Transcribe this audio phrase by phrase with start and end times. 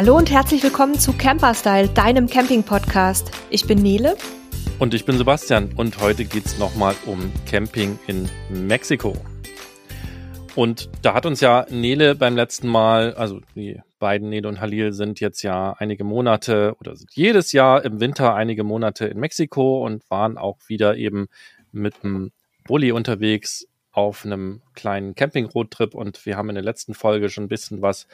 [0.00, 3.32] Hallo und herzlich willkommen zu Camperstyle, deinem Camping-Podcast.
[3.50, 4.16] Ich bin Nele.
[4.78, 9.14] Und ich bin Sebastian und heute geht es nochmal um Camping in Mexiko.
[10.54, 14.94] Und da hat uns ja Nele beim letzten Mal, also die beiden Nele und Halil
[14.94, 19.84] sind jetzt ja einige Monate oder sind jedes Jahr im Winter einige Monate in Mexiko
[19.84, 21.28] und waren auch wieder eben
[21.72, 22.32] mit einem
[22.64, 27.48] Bulli unterwegs auf einem kleinen Camping-Roadtrip und wir haben in der letzten Folge schon ein
[27.48, 28.06] bisschen was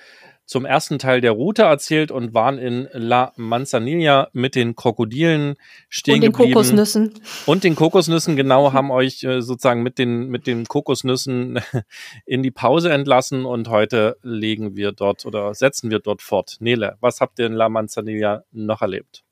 [0.47, 5.57] zum ersten Teil der Route erzählt und waren in La Manzanilla mit den Krokodilen
[5.89, 6.37] stehen geblieben.
[6.37, 7.15] Und den Kokosnüssen.
[7.47, 11.61] Und den Kokosnüssen, genau, haben euch äh, sozusagen mit den, mit den Kokosnüssen
[12.27, 16.57] in die Pause entlassen und heute legen wir dort oder setzen wir dort fort.
[16.61, 19.25] Nele, was habt ihr in La Manzanilla noch erlebt?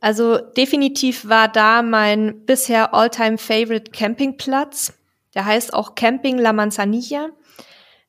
[0.00, 4.92] Also definitiv war da mein bisher all-time favorite Campingplatz.
[5.36, 7.28] Der heißt auch Camping La Manzanilla.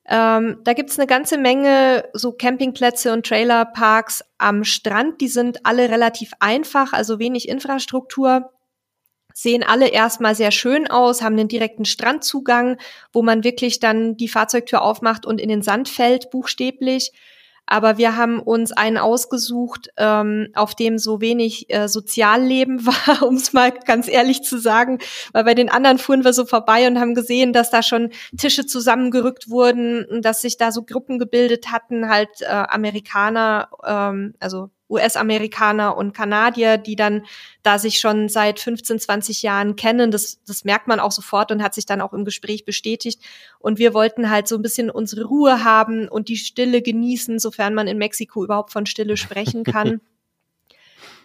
[0.09, 5.19] Ähm, da gibt's eine ganze Menge so Campingplätze und Trailerparks am Strand.
[5.19, 8.53] Die sind alle relativ einfach, also wenig Infrastruktur.
[9.34, 12.78] Sehen alle erstmal sehr schön aus, haben einen direkten Strandzugang,
[13.11, 17.12] wo man wirklich dann die Fahrzeugtür aufmacht und in den Sand fällt, buchstäblich.
[17.68, 23.36] Aber wir haben uns einen ausgesucht, ähm, auf dem so wenig äh, Sozialleben war, um
[23.36, 25.00] es mal ganz ehrlich zu sagen.
[25.34, 28.66] Weil bei den anderen fuhren wir so vorbei und haben gesehen, dass da schon Tische
[28.66, 35.98] zusammengerückt wurden, dass sich da so Gruppen gebildet hatten, halt äh, Amerikaner, ähm, also US-Amerikaner
[35.98, 37.26] und Kanadier, die dann
[37.64, 40.12] da sich schon seit 15, 20 Jahren kennen.
[40.12, 43.22] Das, das merkt man auch sofort und hat sich dann auch im Gespräch bestätigt.
[43.60, 47.74] Und wir wollten halt so ein bisschen unsere Ruhe haben und die Stille genießen, sofern
[47.74, 50.02] man in Mexiko überhaupt von Stille sprechen kann.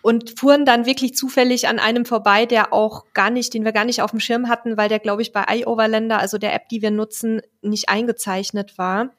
[0.03, 3.85] und fuhren dann wirklich zufällig an einem vorbei, der auch gar nicht, den wir gar
[3.85, 6.83] nicht auf dem Schirm hatten, weil der, glaube ich, bei iOverlander, also der App, die
[6.83, 9.11] wir nutzen, nicht eingezeichnet war.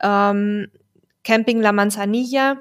[0.00, 0.68] Ähm,
[1.24, 2.58] Camping La Manzanilla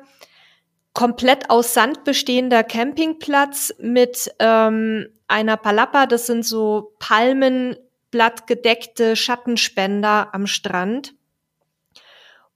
[0.95, 10.47] komplett aus Sand bestehender Campingplatz mit ähm, einer Palapa, das sind so palmenblattgedeckte Schattenspender am
[10.47, 11.13] Strand.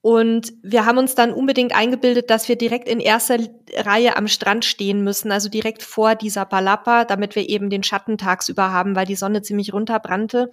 [0.02, 3.38] Und wir haben uns dann unbedingt eingebildet, dass wir direkt in erster
[3.76, 8.18] Reihe am Strand stehen müssen, also direkt vor dieser Palapa, damit wir eben den Schatten
[8.18, 10.50] tagsüber haben, weil die Sonne ziemlich runterbrannte.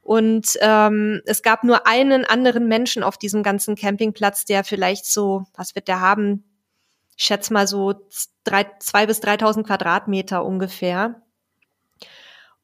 [0.00, 5.42] Und ähm, es gab nur einen anderen Menschen auf diesem ganzen Campingplatz, der vielleicht so,
[5.56, 6.44] was wird der haben,
[7.16, 7.94] ich schätze mal so
[8.44, 11.22] drei, zwei bis 3.000 Quadratmeter ungefähr.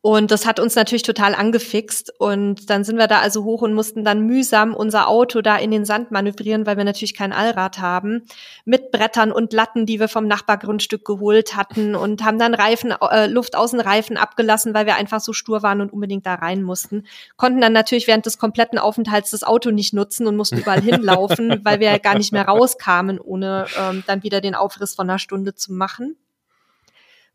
[0.05, 2.13] Und das hat uns natürlich total angefixt.
[2.19, 5.71] Und dann sind wir da also hoch und mussten dann mühsam unser Auto da in
[5.71, 8.25] den Sand manövrieren, weil wir natürlich kein Allrad haben.
[8.65, 13.29] Mit Brettern und Latten, die wir vom Nachbargrundstück geholt hatten und haben dann Reifen, äh,
[13.29, 16.65] Luft aus den Reifen abgelassen, weil wir einfach so stur waren und unbedingt da rein
[16.65, 17.05] mussten.
[17.37, 21.61] Konnten dann natürlich während des kompletten Aufenthalts das Auto nicht nutzen und mussten überall hinlaufen,
[21.65, 25.21] weil wir ja gar nicht mehr rauskamen, ohne ähm, dann wieder den Aufriss von einer
[25.21, 26.17] Stunde zu machen.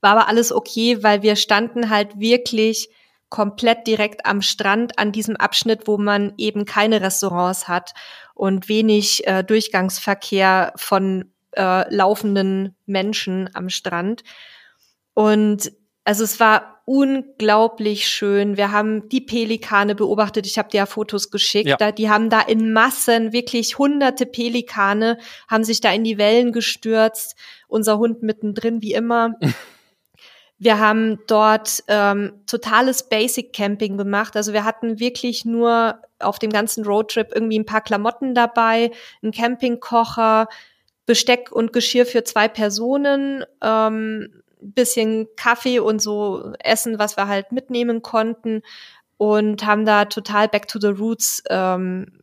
[0.01, 2.89] War aber alles okay, weil wir standen halt wirklich
[3.29, 7.93] komplett direkt am Strand an diesem Abschnitt, wo man eben keine Restaurants hat
[8.33, 14.23] und wenig äh, Durchgangsverkehr von äh, laufenden Menschen am Strand.
[15.13, 15.71] Und
[16.05, 18.55] also es war unglaublich schön.
[18.55, 20.47] Wir haben die Pelikane beobachtet.
[20.47, 21.81] Ich habe dir ja Fotos geschickt.
[21.81, 21.91] Ja.
[21.91, 25.17] die haben da in Massen, wirklich hunderte Pelikane,
[25.49, 27.35] haben sich da in die Wellen gestürzt.
[27.67, 29.33] Unser Hund mittendrin, wie immer.
[30.59, 34.35] Wir haben dort ähm, totales Basic Camping gemacht.
[34.35, 38.91] Also wir hatten wirklich nur auf dem ganzen Roadtrip irgendwie ein paar Klamotten dabei,
[39.21, 40.47] ein Campingkocher,
[41.05, 47.51] Besteck und Geschirr für zwei Personen, ähm, bisschen Kaffee und so Essen, was wir halt
[47.51, 48.63] mitnehmen konnten
[49.17, 52.19] und haben da total Back to the Roots ähm,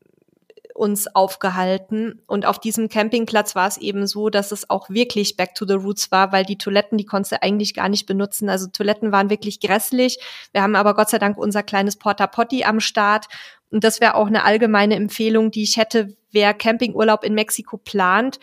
[0.75, 2.21] uns aufgehalten.
[2.27, 5.75] Und auf diesem Campingplatz war es eben so, dass es auch wirklich Back to the
[5.75, 8.49] Roots war, weil die Toiletten, die konntest du eigentlich gar nicht benutzen.
[8.51, 10.19] Also Toiletten waren wirklich grässlich.
[10.53, 13.27] Wir haben aber Gott sei Dank unser kleines Porta Potty am Start.
[13.71, 18.41] Und das wäre auch eine allgemeine Empfehlung, die ich hätte, wer Campingurlaub in Mexiko plant.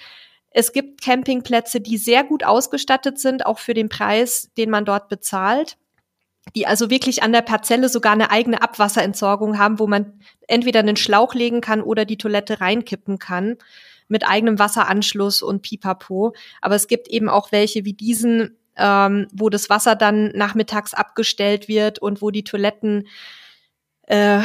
[0.51, 5.10] Es gibt Campingplätze, die sehr gut ausgestattet sind, auch für den Preis, den man dort
[5.10, 5.78] bezahlt
[6.56, 10.98] die also wirklich an der Parzelle sogar eine eigene Abwasserentsorgung haben, wo man entweder einen
[10.98, 13.58] Schlauch legen kann oder die Toilette reinkippen kann
[14.08, 16.34] mit eigenem Wasseranschluss und Pipapo.
[16.60, 21.68] Aber es gibt eben auch welche wie diesen, ähm, wo das Wasser dann nachmittags abgestellt
[21.68, 23.08] wird und wo die Toiletten
[24.08, 24.42] äh,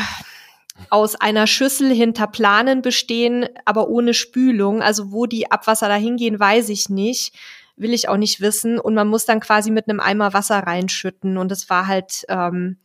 [0.90, 4.82] aus einer Schüssel hinter Planen bestehen, aber ohne Spülung.
[4.82, 7.34] Also wo die Abwasser dahin gehen, weiß ich nicht
[7.76, 8.78] will ich auch nicht wissen.
[8.78, 11.38] Und man muss dann quasi mit einem Eimer Wasser reinschütten.
[11.38, 12.78] Und es war halt ähm,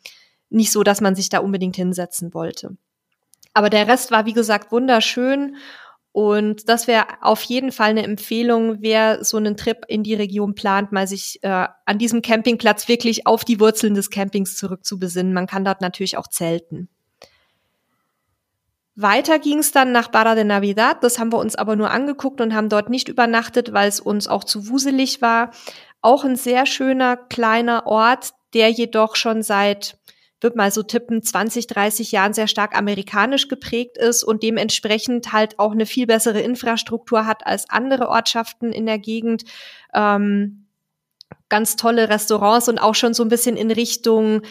[0.49, 2.77] nicht so, dass man sich da unbedingt hinsetzen wollte.
[3.53, 5.55] Aber der Rest war, wie gesagt, wunderschön.
[6.13, 10.55] Und das wäre auf jeden Fall eine Empfehlung, wer so einen Trip in die Region
[10.55, 15.33] plant, mal sich äh, an diesem Campingplatz wirklich auf die Wurzeln des Campings zurückzubesinnen.
[15.33, 16.89] Man kann dort natürlich auch zelten.
[18.95, 21.03] Weiter ging es dann nach Barra de Navidad.
[21.03, 24.27] Das haben wir uns aber nur angeguckt und haben dort nicht übernachtet, weil es uns
[24.27, 25.51] auch zu wuselig war.
[26.01, 29.97] Auch ein sehr schöner kleiner Ort, der jedoch schon seit
[30.41, 35.59] würde mal so tippen, 20, 30 Jahren sehr stark amerikanisch geprägt ist und dementsprechend halt
[35.59, 39.43] auch eine viel bessere Infrastruktur hat als andere Ortschaften in der Gegend.
[39.93, 40.65] Ähm,
[41.47, 44.41] ganz tolle Restaurants und auch schon so ein bisschen in Richtung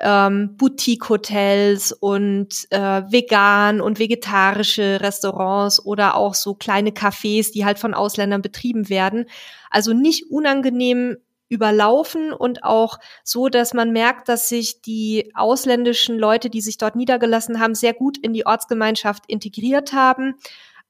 [0.00, 7.78] ähm, Boutique-Hotels und äh, vegan und vegetarische Restaurants oder auch so kleine Cafés, die halt
[7.78, 9.26] von Ausländern betrieben werden.
[9.70, 11.16] Also nicht unangenehm
[11.48, 16.96] überlaufen und auch so, dass man merkt, dass sich die ausländischen Leute, die sich dort
[16.96, 20.36] niedergelassen haben, sehr gut in die Ortsgemeinschaft integriert haben,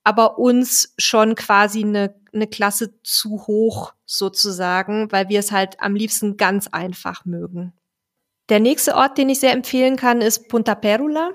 [0.05, 5.95] aber uns schon quasi eine, eine Klasse zu hoch sozusagen, weil wir es halt am
[5.95, 7.73] liebsten ganz einfach mögen.
[8.51, 11.31] Der nächste Ort, den ich sehr empfehlen kann, ist Punta Perula.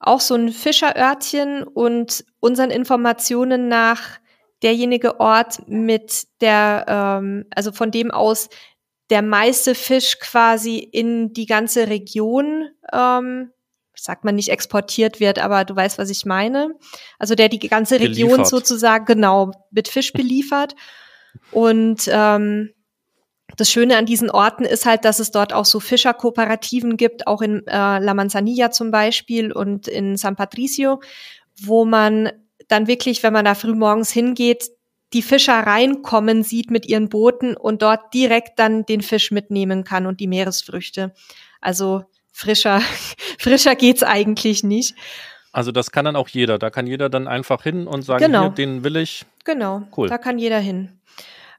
[0.00, 4.18] Auch so ein Fischerörtchen und unseren Informationen nach
[4.62, 8.48] derjenige Ort mit der, ähm, also von dem aus
[9.10, 13.52] der meiste Fisch quasi in die ganze Region, ähm,
[13.94, 16.74] sagt man nicht exportiert wird, aber du weißt, was ich meine.
[17.18, 18.48] Also der die ganze Region beliefert.
[18.48, 20.74] sozusagen genau mit Fisch beliefert.
[21.52, 22.74] Und ähm,
[23.56, 27.42] das Schöne an diesen Orten ist halt, dass es dort auch so Fischerkooperativen gibt, auch
[27.42, 31.00] in äh, La Manzanilla zum Beispiel und in San Patricio,
[31.60, 32.30] wo man
[32.68, 34.70] dann wirklich, wenn man da früh morgens hingeht,
[35.12, 40.06] die Fischer reinkommen sieht mit ihren Booten und dort direkt dann den Fisch mitnehmen kann
[40.06, 41.14] und die Meeresfrüchte.
[41.60, 42.80] Also frischer,
[43.38, 44.96] frischer geht's eigentlich nicht.
[45.52, 46.58] Also das kann dann auch jeder.
[46.58, 48.42] Da kann jeder dann einfach hin und sagen, genau.
[48.42, 49.24] hier, den will ich.
[49.44, 49.82] Genau.
[49.96, 50.08] Cool.
[50.08, 50.98] Da kann jeder hin.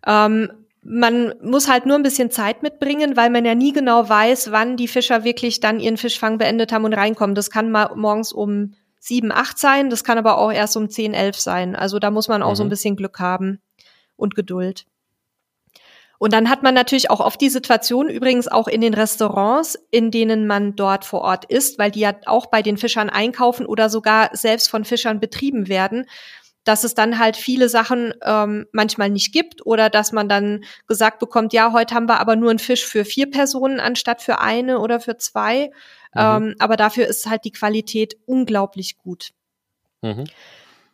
[0.05, 0.51] Ähm,
[0.87, 4.77] man muss halt nur ein bisschen Zeit mitbringen, weil man ja nie genau weiß, wann
[4.77, 7.35] die Fischer wirklich dann ihren Fischfang beendet haben und reinkommen.
[7.35, 9.89] Das kann mal morgens um sieben, acht sein.
[9.89, 11.75] Das kann aber auch erst um zehn, elf sein.
[11.75, 12.55] Also da muss man auch mhm.
[12.55, 12.69] so ein mhm.
[12.69, 13.59] bisschen Glück haben
[14.15, 14.85] und Geduld.
[16.19, 20.11] Und dann hat man natürlich auch oft die Situation, übrigens auch in den Restaurants, in
[20.11, 23.89] denen man dort vor Ort ist, weil die ja auch bei den Fischern einkaufen oder
[23.89, 26.05] sogar selbst von Fischern betrieben werden,
[26.65, 31.19] dass es dann halt viele Sachen ähm, manchmal nicht gibt oder dass man dann gesagt
[31.19, 34.79] bekommt, ja, heute haben wir aber nur einen Fisch für vier Personen anstatt für eine
[34.79, 35.71] oder für zwei.
[36.13, 36.21] Mhm.
[36.21, 39.29] Ähm, aber dafür ist halt die Qualität unglaublich gut.
[40.01, 40.25] Mhm.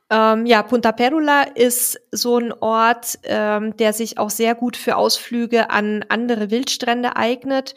[0.09, 4.97] Ähm, ja, Punta Perula ist so ein Ort, ähm, der sich auch sehr gut für
[4.97, 7.75] Ausflüge an andere Wildstrände eignet.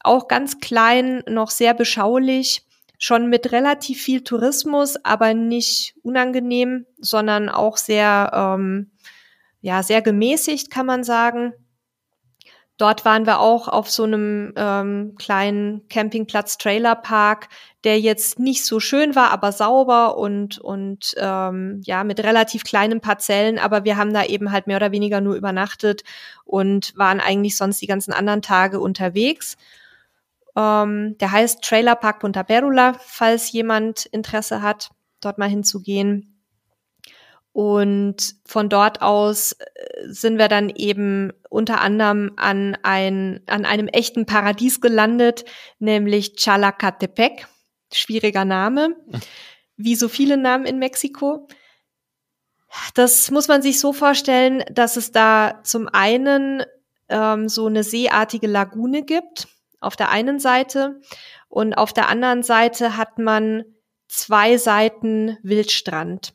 [0.00, 2.65] Auch ganz klein, noch sehr beschaulich,
[2.98, 8.90] schon mit relativ viel Tourismus, aber nicht unangenehm, sondern auch sehr, ähm,
[9.60, 11.52] ja, sehr gemäßigt, kann man sagen.
[12.78, 17.48] Dort waren wir auch auf so einem ähm, kleinen Campingplatz, Trailerpark,
[17.84, 23.00] der jetzt nicht so schön war, aber sauber und und ähm, ja mit relativ kleinen
[23.00, 23.58] Parzellen.
[23.58, 26.02] Aber wir haben da eben halt mehr oder weniger nur übernachtet
[26.44, 29.56] und waren eigentlich sonst die ganzen anderen Tage unterwegs.
[30.56, 36.32] Ähm, der heißt Trailerpark Punta Perula, falls jemand Interesse hat, dort mal hinzugehen.
[37.52, 39.64] Und von dort aus äh,
[40.08, 45.44] sind wir dann eben unter anderem an, ein, an einem echten Paradies gelandet,
[45.78, 47.46] nämlich Chalacatepec.
[47.92, 48.96] Schwieriger Name,
[49.76, 51.46] wie so viele Namen in Mexiko.
[52.94, 56.64] Das muss man sich so vorstellen, dass es da zum einen
[57.08, 59.48] ähm, so eine seeartige Lagune gibt,
[59.80, 61.00] auf der einen Seite,
[61.48, 63.64] und auf der anderen Seite hat man
[64.08, 66.34] zwei Seiten Wildstrand.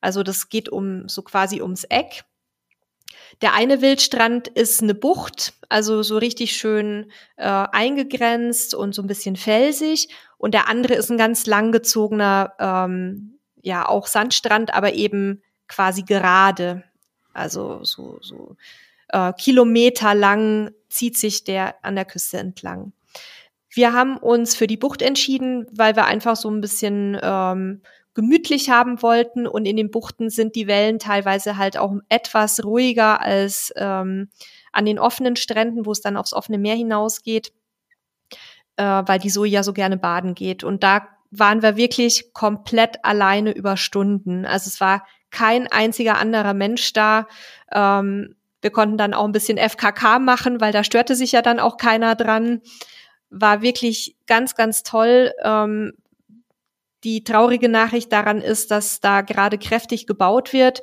[0.00, 2.24] Also das geht um so quasi ums Eck.
[3.40, 9.08] Der eine Wildstrand ist eine Bucht, also so richtig schön äh, eingegrenzt und so ein
[9.08, 10.08] bisschen felsig.
[10.38, 16.84] Und der andere ist ein ganz langgezogener, ähm, ja auch Sandstrand, aber eben quasi gerade.
[17.32, 18.56] Also so, so
[19.12, 22.92] äh, kilometerlang zieht sich der an der Küste entlang.
[23.70, 27.82] Wir haben uns für die Bucht entschieden, weil wir einfach so ein bisschen ähm,
[28.14, 29.46] gemütlich haben wollten.
[29.46, 34.28] Und in den Buchten sind die Wellen teilweise halt auch etwas ruhiger als ähm,
[34.72, 37.52] an den offenen Stränden, wo es dann aufs offene Meer hinausgeht,
[38.76, 40.64] äh, weil die Soja so gerne baden geht.
[40.64, 44.44] Und da waren wir wirklich komplett alleine über Stunden.
[44.44, 47.26] Also es war kein einziger anderer Mensch da.
[47.72, 51.60] Ähm, wir konnten dann auch ein bisschen FKK machen, weil da störte sich ja dann
[51.60, 52.62] auch keiner dran.
[53.28, 55.32] War wirklich ganz, ganz toll.
[55.42, 55.92] Ähm,
[57.04, 60.82] die traurige Nachricht daran ist, dass da gerade kräftig gebaut wird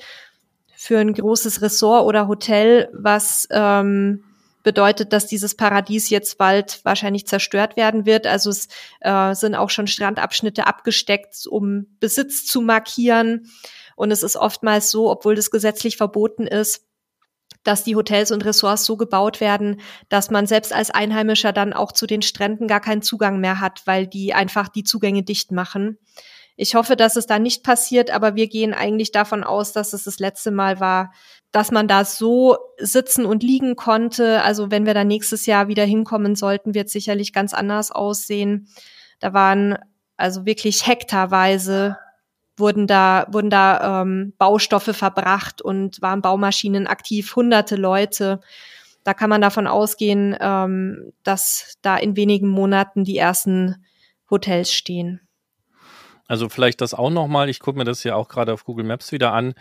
[0.75, 4.23] für ein großes Ressort oder Hotel, was ähm,
[4.63, 8.27] bedeutet, dass dieses Paradies jetzt bald wahrscheinlich zerstört werden wird.
[8.27, 8.67] Also es
[8.99, 13.49] äh, sind auch schon Strandabschnitte abgesteckt, um Besitz zu markieren.
[13.95, 16.85] Und es ist oftmals so, obwohl das gesetzlich verboten ist,
[17.63, 21.91] dass die Hotels und Ressorts so gebaut werden, dass man selbst als Einheimischer dann auch
[21.91, 25.97] zu den Stränden gar keinen Zugang mehr hat, weil die einfach die Zugänge dicht machen.
[26.61, 30.03] Ich hoffe, dass es da nicht passiert, aber wir gehen eigentlich davon aus, dass es
[30.03, 31.13] das letzte Mal war,
[31.51, 34.41] dass man da so sitzen und liegen konnte.
[34.43, 38.67] Also wenn wir da nächstes Jahr wieder hinkommen sollten, wird sicherlich ganz anders aussehen.
[39.21, 39.77] Da waren
[40.17, 41.97] also wirklich hektarweise
[42.59, 48.41] wurden da, wurden da ähm, Baustoffe verbracht und waren Baumaschinen aktiv, hunderte Leute.
[49.03, 53.83] Da kann man davon ausgehen, ähm, dass da in wenigen Monaten die ersten
[54.29, 55.21] Hotels stehen.
[56.27, 59.11] Also vielleicht das auch nochmal, ich gucke mir das ja auch gerade auf Google Maps
[59.11, 59.55] wieder an.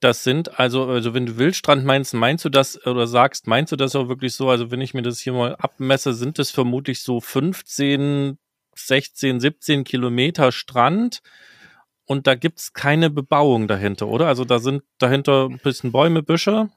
[0.00, 3.76] Das sind, also, also wenn du Wildstrand meinst, meinst du das oder sagst, meinst du
[3.76, 4.48] das auch wirklich so?
[4.48, 8.38] Also wenn ich mir das hier mal abmesse, sind es vermutlich so 15,
[8.76, 11.20] 16, 17 Kilometer Strand
[12.06, 14.26] und da gibt's keine Bebauung dahinter, oder?
[14.26, 16.68] Also da sind dahinter ein bisschen Bäume, Büsche.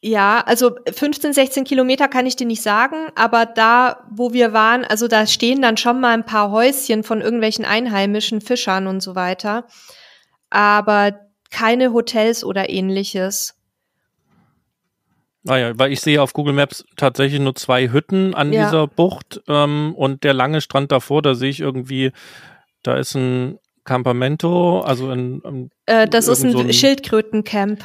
[0.00, 4.84] Ja, also 15, 16 Kilometer kann ich dir nicht sagen, aber da, wo wir waren,
[4.84, 9.14] also da stehen dann schon mal ein paar Häuschen von irgendwelchen einheimischen Fischern und so
[9.14, 9.66] weiter,
[10.50, 11.20] aber
[11.50, 13.54] keine Hotels oder ähnliches.
[15.42, 18.66] Naja, ah weil ich sehe auf Google Maps tatsächlich nur zwei Hütten an ja.
[18.66, 22.12] dieser Bucht ähm, und der lange Strand davor, da sehe ich irgendwie,
[22.82, 27.84] da ist ein Campamento, also in, in äh, das ist ein, so ein Schildkrötencamp.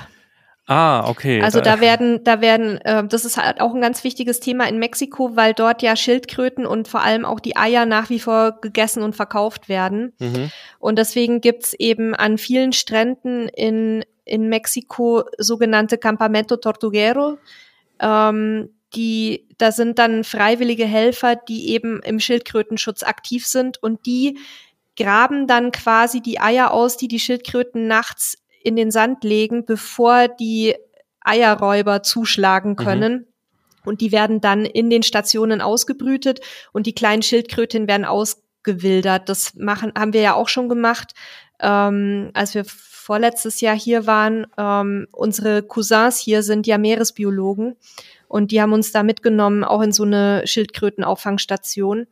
[0.69, 1.41] Ah, okay.
[1.41, 4.77] Also da werden, da werden, äh, das ist halt auch ein ganz wichtiges Thema in
[4.77, 9.01] Mexiko, weil dort ja Schildkröten und vor allem auch die Eier nach wie vor gegessen
[9.01, 10.13] und verkauft werden.
[10.19, 10.51] Mhm.
[10.77, 17.39] Und deswegen gibt's eben an vielen Stränden in, in Mexiko sogenannte Campamento Tortuguero.
[17.99, 24.37] Ähm, die, da sind dann freiwillige Helfer, die eben im Schildkrötenschutz aktiv sind und die
[24.99, 30.27] graben dann quasi die Eier aus, die die Schildkröten nachts in den Sand legen, bevor
[30.27, 30.75] die
[31.21, 32.75] Eierräuber zuschlagen mhm.
[32.75, 33.13] können.
[33.13, 33.25] Mhm.
[33.85, 36.41] Und die werden dann in den Stationen ausgebrütet
[36.73, 39.29] und die kleinen Schildkröten werden ausgewildert.
[39.29, 41.13] Das machen, haben wir ja auch schon gemacht,
[41.61, 44.47] ähm, als wir vorletztes Jahr hier waren.
[44.57, 47.77] Ähm, unsere Cousins hier sind ja Meeresbiologen
[48.27, 52.05] und die haben uns da mitgenommen, auch in so eine Schildkrötenauffangstation.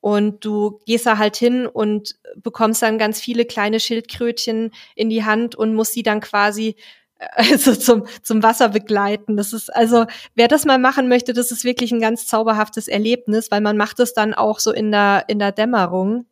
[0.00, 5.24] Und du gehst da halt hin und bekommst dann ganz viele kleine Schildkrötchen in die
[5.24, 6.76] Hand und musst sie dann quasi
[7.34, 9.36] also zum, zum Wasser begleiten.
[9.36, 13.50] Das ist also, wer das mal machen möchte, das ist wirklich ein ganz zauberhaftes Erlebnis,
[13.50, 16.26] weil man macht es dann auch so in der, in der Dämmerung.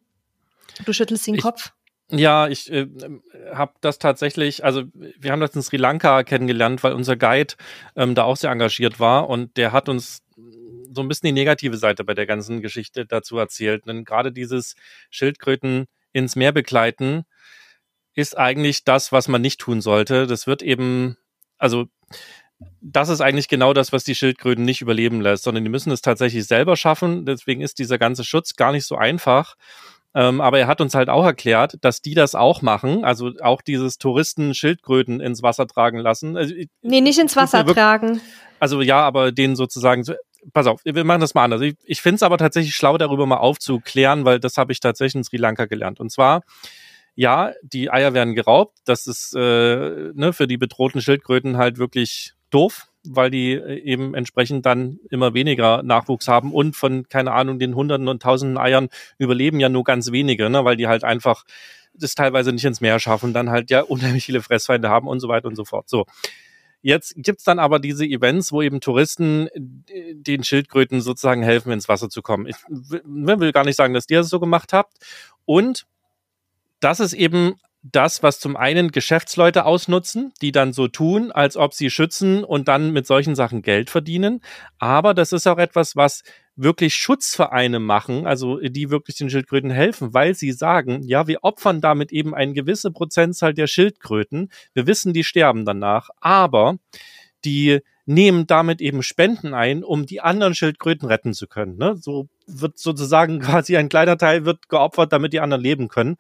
[0.85, 1.73] Du schüttelst den ich, Kopf.
[2.11, 2.87] Ja, ich äh,
[3.53, 7.55] habe das tatsächlich, also wir haben das in Sri Lanka kennengelernt, weil unser Guide
[7.97, 10.23] ähm, da auch sehr engagiert war und der hat uns
[10.97, 13.87] so ein bisschen die negative Seite bei der ganzen Geschichte dazu erzählt.
[13.87, 14.75] Denn gerade dieses
[15.11, 17.25] Schildkröten ins Meer begleiten
[18.15, 20.27] ist eigentlich das, was man nicht tun sollte.
[20.27, 21.17] Das wird eben,
[21.59, 21.87] also
[22.81, 26.01] das ist eigentlich genau das, was die Schildkröten nicht überleben lässt, sondern die müssen es
[26.01, 27.27] tatsächlich selber schaffen.
[27.27, 29.57] Deswegen ist dieser ganze Schutz gar nicht so einfach.
[30.15, 33.61] Ähm, aber er hat uns halt auch erklärt, dass die das auch machen, also auch
[33.61, 36.39] dieses Touristen Schildkröten ins Wasser tragen lassen.
[36.39, 38.23] Also, nee, nicht ins Wasser tragen.
[38.59, 40.05] Also ja, aber denen sozusagen
[40.53, 41.61] pass auf, wir machen das mal anders.
[41.61, 45.17] Ich, ich finde es aber tatsächlich schlau, darüber mal aufzuklären, weil das habe ich tatsächlich
[45.17, 46.01] in Sri Lanka gelernt.
[46.01, 46.43] Und zwar,
[47.15, 48.79] ja, die Eier werden geraubt.
[48.85, 54.15] Das ist äh, ne, für die bedrohten Schildkröten halt wirklich doof, weil die äh, eben
[54.15, 58.89] entsprechend dann immer weniger Nachwuchs haben und von, keine Ahnung, den Hunderten und Tausenden Eiern
[59.19, 61.45] überleben ja nur ganz wenige, ne, weil die halt einfach
[61.95, 65.29] das teilweise nicht ins Meer schaffen, dann halt ja unheimlich viele Fressfeinde haben und so
[65.29, 65.89] weiter und so fort.
[65.89, 66.05] So.
[66.83, 71.89] Jetzt gibt's dann aber diese Events, wo eben Touristen äh, den Schildkröten sozusagen helfen, ins
[71.89, 72.47] Wasser zu kommen.
[72.47, 74.95] Ich will gar nicht sagen, dass ihr das so gemacht habt.
[75.45, 75.87] Und
[76.81, 77.55] das ist eben
[77.93, 82.69] das, was zum einen Geschäftsleute ausnutzen, die dann so tun, als ob sie schützen und
[82.69, 84.41] dann mit solchen Sachen Geld verdienen.
[84.79, 86.23] Aber das ist auch etwas, was
[86.57, 91.81] wirklich Schutzvereine machen, also die wirklich den Schildkröten helfen, weil sie sagen, ja, wir opfern
[91.81, 94.51] damit eben eine gewisse Prozentzahl der Schildkröten.
[94.73, 96.79] Wir wissen, die sterben danach, aber
[97.45, 101.77] die nehmen damit eben Spenden ein, um die anderen Schildkröten retten zu können.
[101.77, 101.97] Ne?
[101.97, 106.17] So wird sozusagen quasi ein kleiner Teil wird geopfert, damit die anderen leben können.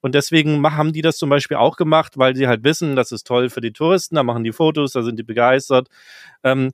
[0.00, 3.26] Und deswegen haben die das zum Beispiel auch gemacht, weil sie halt wissen, das ist
[3.26, 5.88] toll für die Touristen, da machen die Fotos, da sind die begeistert.
[6.42, 6.72] Ähm,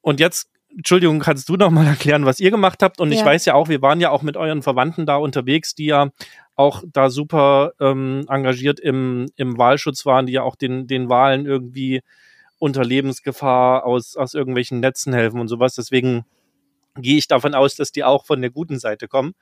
[0.00, 3.00] und jetzt Entschuldigung, kannst du noch mal erklären, was ihr gemacht habt?
[3.00, 3.18] Und ja.
[3.18, 6.10] ich weiß ja auch, wir waren ja auch mit euren Verwandten da unterwegs, die ja
[6.54, 11.46] auch da super ähm, engagiert im, im Wahlschutz waren, die ja auch den, den Wahlen
[11.46, 12.02] irgendwie
[12.58, 15.74] unter Lebensgefahr aus, aus irgendwelchen Netzen helfen und sowas.
[15.74, 16.24] Deswegen
[16.96, 19.34] gehe ich davon aus, dass die auch von der guten Seite kommen.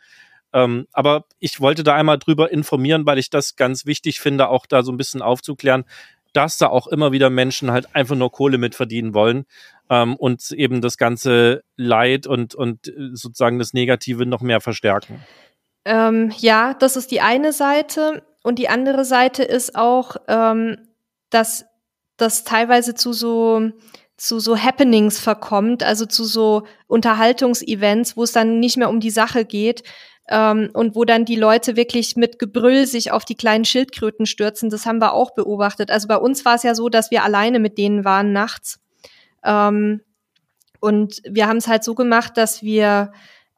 [0.53, 4.67] Ähm, aber ich wollte da einmal drüber informieren, weil ich das ganz wichtig finde, auch
[4.67, 5.85] da so ein bisschen aufzuklären,
[6.33, 9.45] dass da auch immer wieder Menschen halt einfach nur Kohle mitverdienen wollen
[9.89, 15.25] ähm, und eben das ganze Leid und, und äh, sozusagen das Negative noch mehr verstärken.
[15.85, 18.23] Ähm, ja, das ist die eine Seite.
[18.43, 20.77] Und die andere Seite ist auch, ähm,
[21.31, 21.67] dass
[22.17, 23.71] das teilweise zu so
[24.21, 29.11] zu so Happenings verkommt, also zu so Unterhaltungsevents, wo es dann nicht mehr um die
[29.11, 29.83] Sache geht,
[30.31, 34.71] ähm, und wo dann die Leute wirklich mit Gebrüll sich auf die kleinen Schildkröten stürzen.
[34.71, 35.91] Das haben wir auch beobachtet.
[35.91, 38.81] Also bei uns war es ja so, dass wir alleine mit denen waren nachts.
[39.45, 40.01] Ähm,
[40.81, 43.13] und wir haben es halt so gemacht, dass wir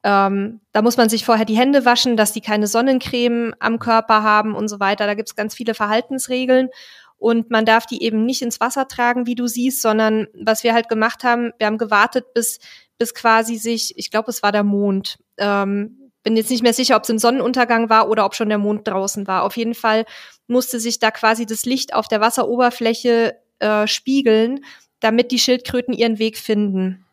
[0.04, 4.22] ähm, da muss man sich vorher die Hände waschen, dass die keine Sonnencreme am Körper
[4.22, 5.06] haben und so weiter.
[5.06, 6.70] Da gibt es ganz viele Verhaltensregeln.
[7.18, 10.74] Und man darf die eben nicht ins Wasser tragen, wie du siehst, sondern was wir
[10.74, 12.58] halt gemacht haben, wir haben gewartet, bis,
[12.98, 16.96] bis quasi sich, ich glaube, es war der Mond, ähm, bin jetzt nicht mehr sicher,
[16.96, 19.44] ob es im Sonnenuntergang war oder ob schon der Mond draußen war.
[19.44, 20.04] Auf jeden Fall
[20.46, 24.64] musste sich da quasi das Licht auf der Wasseroberfläche äh, spiegeln,
[25.00, 27.04] damit die Schildkröten ihren Weg finden.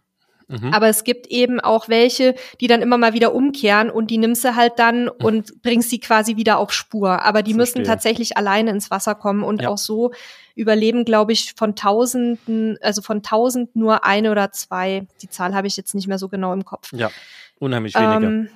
[0.50, 0.74] Mhm.
[0.74, 4.44] Aber es gibt eben auch welche, die dann immer mal wieder umkehren und die nimmst
[4.44, 5.12] du halt dann mhm.
[5.22, 7.24] und bringst sie quasi wieder auf Spur.
[7.24, 7.82] Aber die Verstehe.
[7.82, 9.70] müssen tatsächlich alleine ins Wasser kommen und ja.
[9.70, 10.12] auch so
[10.56, 15.08] überleben, glaube ich, von Tausenden, also von tausend nur eine oder zwei.
[15.22, 16.92] Die Zahl habe ich jetzt nicht mehr so genau im Kopf.
[16.94, 17.12] Ja,
[17.60, 18.16] unheimlich weniger.
[18.16, 18.50] Ähm,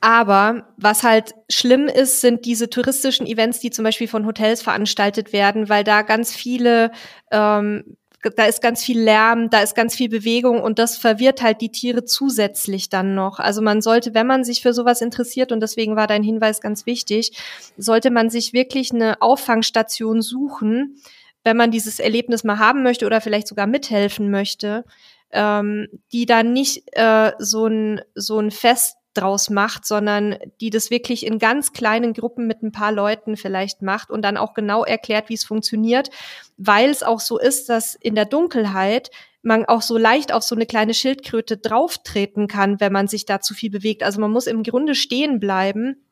[0.00, 5.32] aber was halt schlimm ist, sind diese touristischen Events, die zum Beispiel von Hotels veranstaltet
[5.32, 6.90] werden, weil da ganz viele,
[7.30, 7.96] ähm,
[8.36, 11.70] da ist ganz viel Lärm, da ist ganz viel Bewegung und das verwirrt halt die
[11.70, 13.38] Tiere zusätzlich dann noch.
[13.40, 16.86] Also man sollte, wenn man sich für sowas interessiert, und deswegen war dein Hinweis ganz
[16.86, 17.32] wichtig,
[17.76, 20.96] sollte man sich wirklich eine Auffangstation suchen,
[21.44, 24.84] wenn man dieses Erlebnis mal haben möchte oder vielleicht sogar mithelfen möchte,
[25.32, 30.90] ähm, die dann nicht äh, so ein so ein Fest draus macht, sondern die das
[30.90, 34.84] wirklich in ganz kleinen Gruppen mit ein paar Leuten vielleicht macht und dann auch genau
[34.84, 36.10] erklärt, wie es funktioniert,
[36.56, 39.10] weil es auch so ist, dass in der Dunkelheit
[39.42, 43.40] man auch so leicht auf so eine kleine Schildkröte drauftreten kann, wenn man sich da
[43.40, 44.02] zu viel bewegt.
[44.02, 46.04] Also man muss im Grunde stehen bleiben,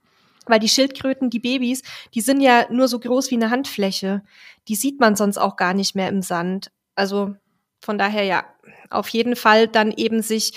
[0.46, 1.82] weil die Schildkröten, die Babys,
[2.14, 4.22] die sind ja nur so groß wie eine Handfläche.
[4.66, 6.70] Die sieht man sonst auch gar nicht mehr im Sand.
[6.94, 7.34] Also
[7.80, 8.44] von daher ja,
[8.90, 10.52] auf jeden Fall dann eben sich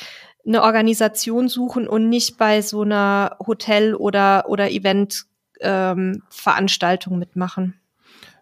[0.45, 7.75] eine Organisation suchen und nicht bei so einer Hotel- oder, oder Event-Veranstaltung ähm, mitmachen.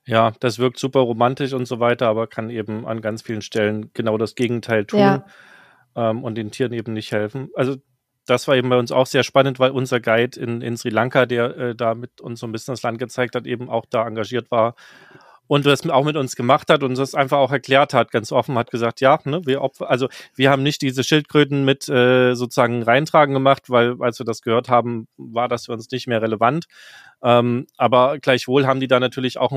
[0.06, 3.92] Ja, das wirkt super romantisch und so weiter, aber kann eben an ganz vielen Stellen
[3.94, 5.26] genau das Gegenteil tun ja.
[5.96, 7.50] ähm, und den Tieren eben nicht helfen.
[7.56, 7.76] Also
[8.26, 11.26] das war eben bei uns auch sehr spannend, weil unser Guide in, in Sri Lanka,
[11.26, 14.08] der äh, da mit uns so ein bisschen das Land gezeigt hat, eben auch da
[14.08, 14.76] engagiert war
[15.50, 18.56] und das auch mit uns gemacht hat und das einfach auch erklärt hat, ganz offen
[18.56, 22.84] hat gesagt, ja, ne, wir opfer, also wir haben nicht diese Schildkröten mit äh, sozusagen
[22.84, 26.66] reintragen gemacht, weil als wir das gehört haben, war das für uns nicht mehr relevant.
[27.24, 29.52] Ähm, aber gleichwohl haben die da natürlich auch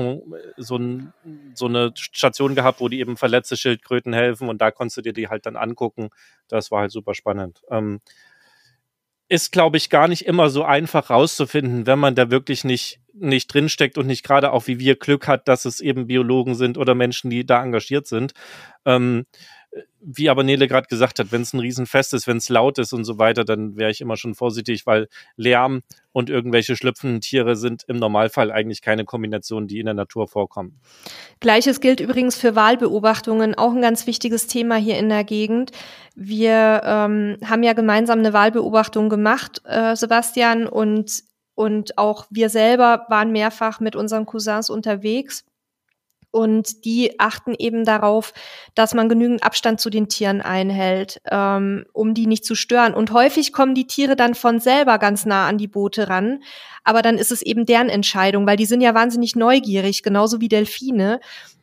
[0.57, 1.13] so, ein,
[1.53, 5.13] so eine Station gehabt, wo die eben verletzte Schildkröten helfen und da konntest du dir
[5.13, 6.09] die halt dann angucken.
[6.47, 7.61] Das war halt super spannend.
[7.69, 8.01] Ähm,
[9.33, 13.51] ist, glaube ich, gar nicht immer so einfach rauszufinden, wenn man da wirklich nicht, nicht
[13.51, 16.93] drinsteckt und nicht gerade auch wie wir Glück hat, dass es eben Biologen sind oder
[16.93, 18.35] Menschen, die da engagiert sind.
[18.85, 19.25] Ähm,
[20.01, 22.93] wie aber Nele gerade gesagt hat, wenn es ein Riesenfest ist, wenn es laut ist
[22.93, 25.07] und so weiter, dann wäre ich immer schon vorsichtig, weil
[25.37, 25.81] Lärm
[26.11, 30.79] und irgendwelche schlüpfenden Tiere sind im Normalfall eigentlich keine Kombination, die in der Natur vorkommen.
[31.39, 35.71] Gleiches gilt übrigens für Wahlbeobachtungen, auch ein ganz wichtiges Thema hier in der Gegend.
[36.15, 41.23] Wir ähm, haben ja gemeinsam eine Wahlbeobachtung gemacht, äh, Sebastian, und,
[41.55, 45.45] und auch wir selber waren mehrfach mit unseren Cousins unterwegs
[46.33, 48.33] und die achten eben darauf,
[48.73, 52.95] dass man genügend Abstand zu den Tieren einhält, ähm, um die nicht zu stören.
[52.95, 56.41] Und häufig kommen die Tiere dann von selber ganz nah an die Boote ran.
[56.83, 60.49] Aber dann ist es eben deren Entscheidung, weil die sind ja wahnsinnig neugierig, genauso wie
[60.49, 61.19] Delfine.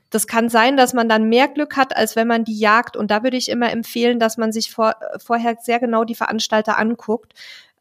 [0.08, 2.96] Das kann sein, dass man dann mehr Glück hat, als wenn man die jagt.
[2.96, 6.78] Und da würde ich immer empfehlen, dass man sich vor, vorher sehr genau die Veranstalter
[6.78, 7.34] anguckt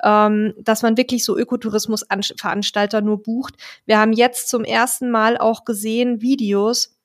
[0.03, 3.55] ähm, dass man wirklich so Ökotourismusveranstalter nur bucht.
[3.85, 6.99] Wir haben jetzt zum ersten Mal auch gesehen Videos,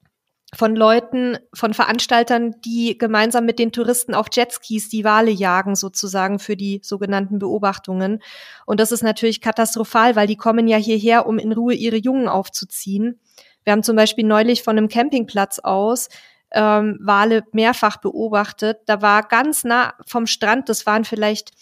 [0.55, 6.39] von Leuten, von Veranstaltern, die gemeinsam mit den Touristen auf Jetskis die Wale jagen, sozusagen
[6.39, 8.23] für die sogenannten Beobachtungen.
[8.67, 12.29] Und das ist natürlich katastrophal, weil die kommen ja hierher, um in Ruhe ihre Jungen
[12.29, 13.21] aufzuziehen.
[13.65, 16.09] Wir haben zum Beispiel neulich von einem Campingplatz aus
[16.53, 18.79] ähm, Wale mehrfach beobachtet.
[18.87, 21.53] Da war ganz nah vom Strand, das waren vielleicht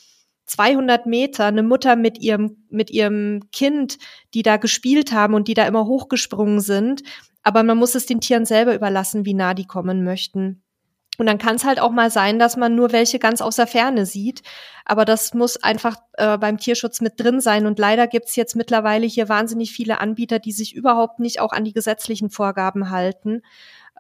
[0.47, 3.99] 200 Meter, eine Mutter mit ihrem, mit ihrem Kind,
[4.35, 7.03] die da gespielt haben und die da immer hochgesprungen sind.
[7.43, 10.63] Aber man muss es den Tieren selber überlassen, wie nah die kommen möchten.
[11.19, 13.67] Und dann kann es halt auch mal sein, dass man nur welche ganz aus der
[13.67, 14.43] Ferne sieht.
[14.85, 17.67] Aber das muss einfach äh, beim Tierschutz mit drin sein.
[17.67, 21.65] Und leider gibt's jetzt mittlerweile hier wahnsinnig viele Anbieter, die sich überhaupt nicht auch an
[21.65, 23.43] die gesetzlichen Vorgaben halten.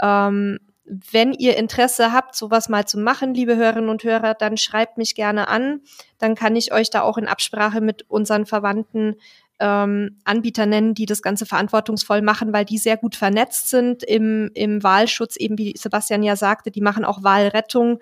[0.00, 4.98] Ähm, wenn ihr Interesse habt, sowas mal zu machen, liebe Hörerinnen und Hörer, dann schreibt
[4.98, 5.80] mich gerne an.
[6.18, 9.16] Dann kann ich euch da auch in Absprache mit unseren Verwandten
[9.60, 14.50] ähm, Anbieter nennen, die das Ganze verantwortungsvoll machen, weil die sehr gut vernetzt sind im,
[14.54, 18.00] im Wahlschutz, eben wie Sebastian ja sagte, die machen auch Wahlrettung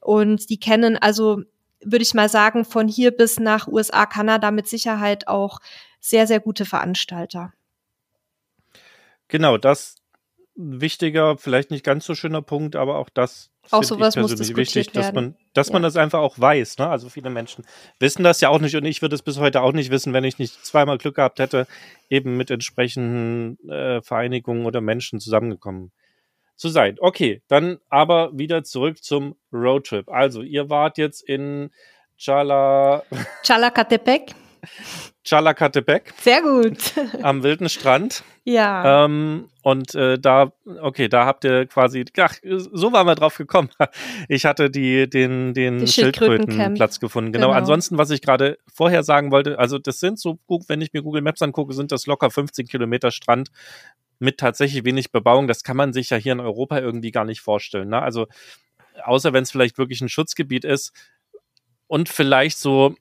[0.00, 1.42] und die kennen also,
[1.82, 5.58] würde ich mal sagen, von hier bis nach USA, Kanada mit Sicherheit auch
[5.98, 7.52] sehr, sehr gute Veranstalter.
[9.26, 9.96] Genau, das
[10.60, 14.92] wichtiger, vielleicht nicht ganz so schöner Punkt, aber auch das auch sowas ich persönlich wichtig,
[14.92, 15.74] dass man, dass ja.
[15.74, 16.78] man das einfach auch weiß.
[16.78, 16.88] Ne?
[16.88, 17.64] Also viele Menschen
[17.98, 20.24] wissen das ja auch nicht und ich würde es bis heute auch nicht wissen, wenn
[20.24, 21.66] ich nicht zweimal Glück gehabt hätte,
[22.08, 25.92] eben mit entsprechenden äh, Vereinigungen oder Menschen zusammengekommen
[26.56, 26.96] zu sein.
[27.00, 30.08] Okay, dann aber wieder zurück zum Roadtrip.
[30.08, 31.70] Also ihr wart jetzt in
[32.18, 33.02] Chala
[33.44, 34.34] Chalacatepec.
[35.24, 36.12] Chalacatepec.
[36.20, 36.78] Sehr gut.
[37.22, 38.24] am wilden Strand.
[38.44, 39.04] Ja.
[39.04, 43.70] Ähm, und äh, da, okay, da habt ihr quasi, ach, so waren wir drauf gekommen.
[44.28, 47.32] Ich hatte die, den, den Schildkrötenplatz gefunden.
[47.32, 47.48] Genau.
[47.48, 47.58] genau.
[47.58, 51.22] Ansonsten, was ich gerade vorher sagen wollte, also das sind so, wenn ich mir Google
[51.22, 53.50] Maps angucke, sind das locker 15 Kilometer Strand
[54.18, 55.48] mit tatsächlich wenig Bebauung.
[55.48, 57.88] Das kann man sich ja hier in Europa irgendwie gar nicht vorstellen.
[57.88, 58.00] Ne?
[58.00, 58.26] Also,
[59.02, 60.92] außer wenn es vielleicht wirklich ein Schutzgebiet ist
[61.88, 62.94] und vielleicht so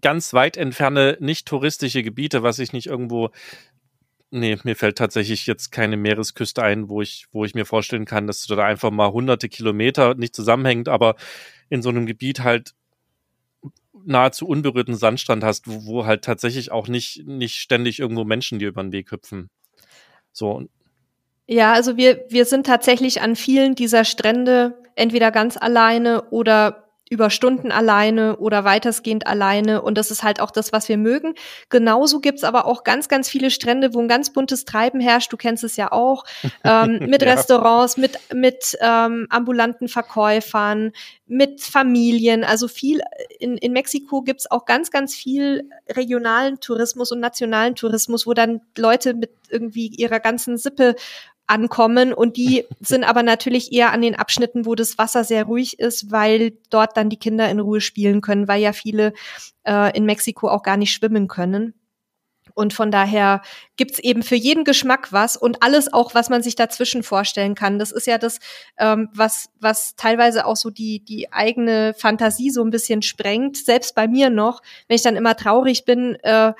[0.00, 3.30] ganz weit entferne nicht touristische Gebiete, was ich nicht irgendwo
[4.32, 8.28] Nee, mir fällt tatsächlich jetzt keine Meeresküste ein, wo ich, wo ich mir vorstellen kann,
[8.28, 11.16] dass du da einfach mal hunderte Kilometer nicht zusammenhängt, aber
[11.68, 12.74] in so einem Gebiet halt
[14.04, 18.68] nahezu unberührten Sandstrand hast, wo, wo halt tatsächlich auch nicht, nicht ständig irgendwo Menschen dir
[18.68, 19.50] über den Weg hüpfen.
[20.32, 20.68] So.
[21.48, 27.28] Ja, also wir, wir sind tatsächlich an vielen dieser Strände entweder ganz alleine oder über
[27.28, 29.82] Stunden alleine oder weitestgehend alleine.
[29.82, 31.34] Und das ist halt auch das, was wir mögen.
[31.68, 35.32] Genauso gibt's aber auch ganz, ganz viele Strände, wo ein ganz buntes Treiben herrscht.
[35.32, 36.24] Du kennst es ja auch.
[36.62, 37.32] Ähm, mit ja.
[37.32, 40.92] Restaurants, mit, mit ähm, ambulanten Verkäufern,
[41.26, 42.44] mit Familien.
[42.44, 43.00] Also viel
[43.38, 48.60] in, in Mexiko gibt's auch ganz, ganz viel regionalen Tourismus und nationalen Tourismus, wo dann
[48.76, 50.96] Leute mit irgendwie ihrer ganzen Sippe
[51.50, 55.78] ankommen und die sind aber natürlich eher an den Abschnitten, wo das Wasser sehr ruhig
[55.78, 59.12] ist, weil dort dann die Kinder in Ruhe spielen können, weil ja viele
[59.64, 61.74] äh, in Mexiko auch gar nicht schwimmen können.
[62.54, 63.42] Und von daher
[63.76, 67.78] gibt's eben für jeden Geschmack was und alles auch, was man sich dazwischen vorstellen kann.
[67.78, 68.38] Das ist ja das,
[68.78, 73.56] ähm, was, was teilweise auch so die, die eigene Fantasie so ein bisschen sprengt.
[73.56, 76.52] Selbst bei mir noch, wenn ich dann immer traurig bin, äh,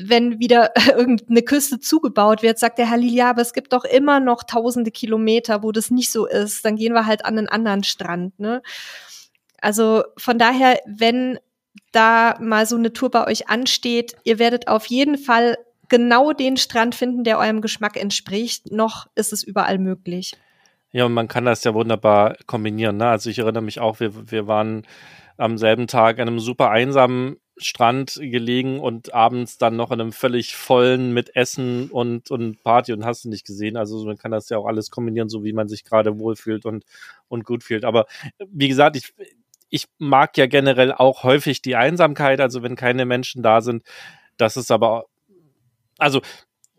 [0.00, 4.20] wenn wieder irgendeine Küste zugebaut wird, sagt der Herr ja, aber es gibt doch immer
[4.20, 6.64] noch tausende Kilometer, wo das nicht so ist.
[6.64, 8.38] Dann gehen wir halt an einen anderen Strand.
[8.38, 8.62] Ne?
[9.60, 11.38] Also von daher, wenn
[11.92, 15.56] da mal so eine Tour bei euch ansteht, ihr werdet auf jeden Fall
[15.88, 18.70] genau den Strand finden, der eurem Geschmack entspricht.
[18.70, 20.34] Noch ist es überall möglich.
[20.92, 22.96] Ja, und man kann das ja wunderbar kombinieren.
[22.96, 23.08] Ne?
[23.08, 24.86] Also ich erinnere mich auch, wir, wir waren
[25.36, 30.12] am selben Tag an einem super einsamen Strand gelegen und abends dann noch in einem
[30.12, 33.76] völlig vollen mit Essen und, und Party und hast du nicht gesehen.
[33.76, 36.84] Also man kann das ja auch alles kombinieren, so wie man sich gerade wohlfühlt und,
[37.28, 37.84] und gut fühlt.
[37.84, 38.06] Aber
[38.50, 39.12] wie gesagt, ich,
[39.70, 43.82] ich mag ja generell auch häufig die Einsamkeit, also wenn keine Menschen da sind.
[44.36, 45.06] Das ist aber,
[45.98, 46.22] also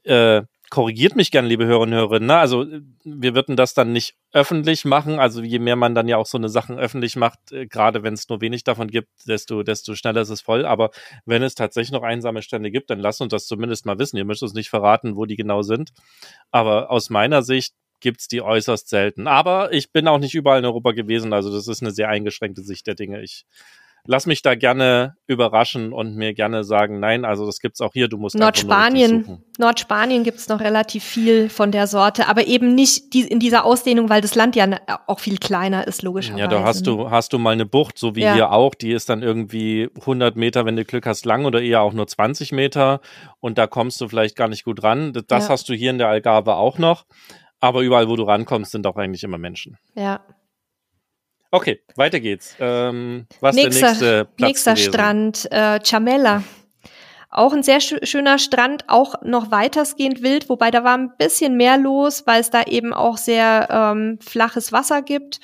[0.04, 2.20] äh, korrigiert mich gern, liebe Hörerinnen und Hörer.
[2.20, 2.38] Ne?
[2.38, 2.66] Also
[3.04, 5.20] wir würden das dann nicht öffentlich machen.
[5.20, 8.14] Also je mehr man dann ja auch so eine Sachen öffentlich macht, äh, gerade wenn
[8.14, 10.66] es nur wenig davon gibt, desto, desto schneller ist es voll.
[10.66, 10.92] Aber
[11.26, 14.18] wenn es tatsächlich noch einsame Stände gibt, dann lasst uns das zumindest mal wissen.
[14.18, 15.92] Ihr müsst uns nicht verraten, wo die genau sind.
[16.52, 19.28] Aber aus meiner Sicht gibt's die äußerst selten.
[19.28, 21.34] Aber ich bin auch nicht überall in Europa gewesen.
[21.34, 23.22] Also das ist eine sehr eingeschränkte Sicht der Dinge.
[23.22, 23.46] Ich
[24.06, 28.08] lass mich da gerne überraschen und mir gerne sagen, nein, also das gibt's auch hier,
[28.08, 33.22] du musst Nordspanien, Nordspanien gibt's noch relativ viel von der Sorte, aber eben nicht die,
[33.22, 34.68] in dieser Ausdehnung, weil das Land ja
[35.08, 36.42] auch viel kleiner ist, logischerweise.
[36.42, 38.34] Ja, da hast du, hast du mal eine Bucht, so wie ja.
[38.34, 41.82] hier auch, die ist dann irgendwie 100 Meter, wenn du Glück hast, lang oder eher
[41.82, 43.02] auch nur 20 Meter
[43.40, 45.14] und da kommst du vielleicht gar nicht gut ran.
[45.28, 45.50] Das ja.
[45.50, 47.06] hast du hier in der Algarve auch noch.
[47.62, 49.78] Aber überall, wo du rankommst, sind auch eigentlich immer Menschen.
[49.94, 50.22] Ja,
[51.52, 52.56] Okay, weiter geht's.
[52.60, 54.94] Ähm, was nächster, der nächste Platz Nächster gewesen?
[54.94, 56.44] Strand, äh, Chamela
[57.32, 61.78] Auch ein sehr schöner Strand, auch noch weitersgehend wild, wobei da war ein bisschen mehr
[61.78, 65.40] los, weil es da eben auch sehr ähm, flaches Wasser gibt.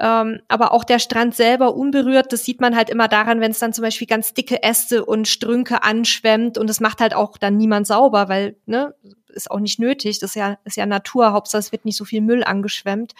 [0.00, 3.58] Ähm, aber auch der Strand selber unberührt, das sieht man halt immer daran, wenn es
[3.58, 7.56] dann zum Beispiel ganz dicke Äste und Strünke anschwemmt und das macht halt auch dann
[7.56, 8.94] niemand sauber, weil, ne,
[9.26, 12.04] ist auch nicht nötig, das ist ja, ist ja Natur, Hauptsache es wird nicht so
[12.04, 13.14] viel Müll angeschwemmt.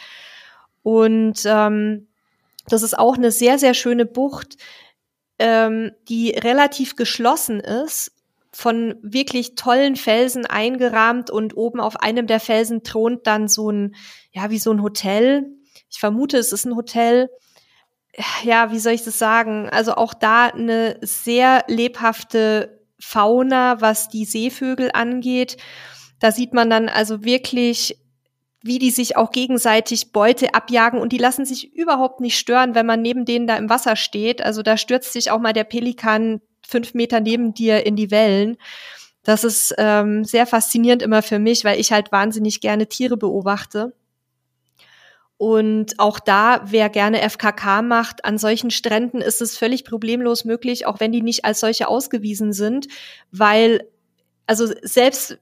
[0.84, 2.07] Und ähm,
[2.68, 4.56] das ist auch eine sehr, sehr schöne Bucht,
[5.38, 8.12] ähm, die relativ geschlossen ist,
[8.50, 13.94] von wirklich tollen Felsen eingerahmt und oben auf einem der Felsen thront dann so ein,
[14.32, 15.46] ja, wie so ein Hotel,
[15.90, 17.30] ich vermute, es ist ein Hotel.
[18.42, 19.68] Ja, wie soll ich das sagen?
[19.70, 25.56] Also auch da eine sehr lebhafte Fauna, was die Seevögel angeht.
[26.18, 27.98] Da sieht man dann also wirklich,
[28.62, 32.86] wie die sich auch gegenseitig Beute abjagen und die lassen sich überhaupt nicht stören, wenn
[32.86, 34.42] man neben denen da im Wasser steht.
[34.42, 38.56] Also da stürzt sich auch mal der Pelikan fünf Meter neben dir in die Wellen.
[39.22, 43.92] Das ist ähm, sehr faszinierend immer für mich, weil ich halt wahnsinnig gerne Tiere beobachte.
[45.36, 50.84] Und auch da, wer gerne FKK macht, an solchen Stränden ist es völlig problemlos möglich,
[50.84, 52.88] auch wenn die nicht als solche ausgewiesen sind,
[53.30, 53.86] weil,
[54.46, 55.38] also selbst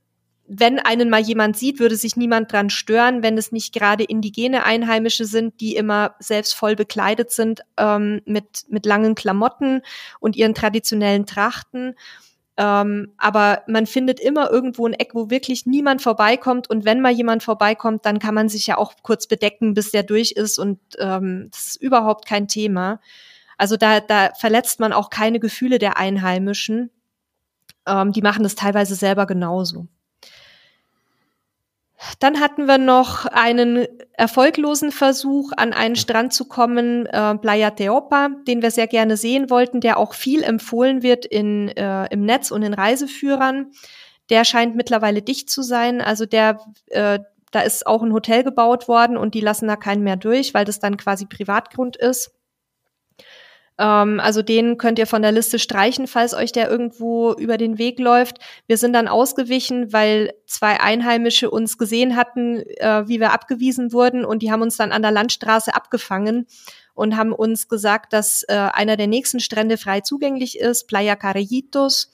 [0.49, 4.65] wenn einen mal jemand sieht, würde sich niemand dran stören, wenn es nicht gerade indigene
[4.65, 9.83] Einheimische sind, die immer selbst voll bekleidet sind ähm, mit, mit langen Klamotten
[10.21, 11.95] und ihren traditionellen Trachten.
[12.59, 16.71] Ähm, aber man findet immer irgendwo ein Eck, wo wirklich niemand vorbeikommt.
[16.71, 20.05] Und wenn mal jemand vorbeikommt, dann kann man sich ja auch kurz bedecken, bis der
[20.05, 20.59] durch ist.
[20.59, 23.01] Und ähm, das ist überhaupt kein Thema.
[23.59, 26.91] Also da, da verletzt man auch keine Gefühle der Einheimischen.
[27.87, 29.87] Ähm, die machen das teilweise selber genauso.
[32.19, 38.31] Dann hatten wir noch einen erfolglosen Versuch, an einen Strand zu kommen, äh, Playa Teopa,
[38.47, 42.51] den wir sehr gerne sehen wollten, der auch viel empfohlen wird in, äh, im Netz
[42.51, 43.73] und in Reiseführern.
[44.29, 46.01] Der scheint mittlerweile dicht zu sein.
[46.01, 50.03] Also der, äh, da ist auch ein Hotel gebaut worden und die lassen da keinen
[50.03, 52.36] mehr durch, weil das dann quasi Privatgrund ist.
[53.79, 57.79] Ähm, also den könnt ihr von der Liste streichen, falls euch der irgendwo über den
[57.79, 58.39] Weg läuft.
[58.67, 64.25] Wir sind dann ausgewichen, weil zwei Einheimische uns gesehen hatten, äh, wie wir abgewiesen wurden
[64.25, 66.47] und die haben uns dann an der Landstraße abgefangen
[66.95, 72.13] und haben uns gesagt, dass äh, einer der nächsten Strände frei zugänglich ist, Playa Carellitos.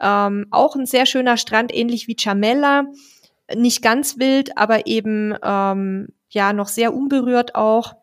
[0.00, 2.84] Ähm, auch ein sehr schöner Strand, ähnlich wie Chamella.
[3.54, 7.99] Nicht ganz wild, aber eben ähm, ja noch sehr unberührt auch.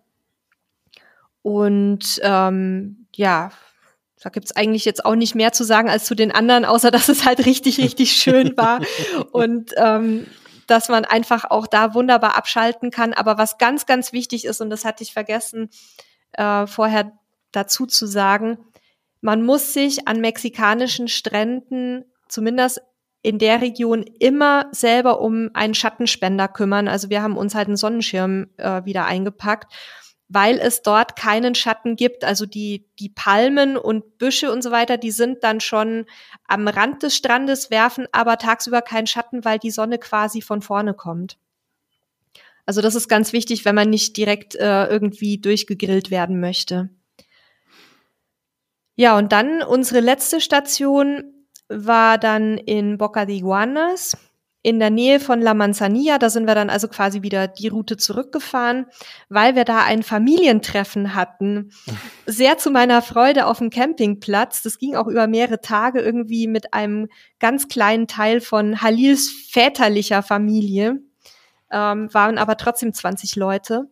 [1.41, 3.51] Und ähm, ja,
[4.21, 7.07] da gibt's eigentlich jetzt auch nicht mehr zu sagen als zu den anderen, außer dass
[7.09, 8.81] es halt richtig, richtig schön war.
[9.31, 10.27] Und ähm,
[10.67, 13.13] dass man einfach auch da wunderbar abschalten kann.
[13.13, 15.69] Aber was ganz, ganz wichtig ist, und das hatte ich vergessen
[16.33, 17.13] äh, vorher
[17.51, 18.57] dazu zu sagen,
[19.21, 22.81] man muss sich an mexikanischen Stränden, zumindest
[23.23, 26.87] in der Region, immer selber um einen Schattenspender kümmern.
[26.87, 29.73] Also wir haben uns halt einen Sonnenschirm äh, wieder eingepackt
[30.29, 32.23] weil es dort keinen Schatten gibt.
[32.23, 36.05] Also die, die Palmen und Büsche und so weiter, die sind dann schon
[36.47, 40.93] am Rand des Strandes, werfen aber tagsüber keinen Schatten, weil die Sonne quasi von vorne
[40.93, 41.37] kommt.
[42.65, 46.89] Also das ist ganz wichtig, wenn man nicht direkt äh, irgendwie durchgegrillt werden möchte.
[48.95, 51.33] Ja, und dann unsere letzte Station
[51.69, 54.17] war dann in Boca de Iguanas
[54.67, 56.17] in der Nähe von La Manzanilla.
[56.17, 58.87] Da sind wir dann also quasi wieder die Route zurückgefahren,
[59.29, 61.71] weil wir da ein Familientreffen hatten.
[62.25, 64.63] Sehr zu meiner Freude auf dem Campingplatz.
[64.63, 67.07] Das ging auch über mehrere Tage irgendwie mit einem
[67.39, 70.99] ganz kleinen Teil von Halils väterlicher Familie.
[71.71, 73.87] Ähm, waren aber trotzdem 20 Leute.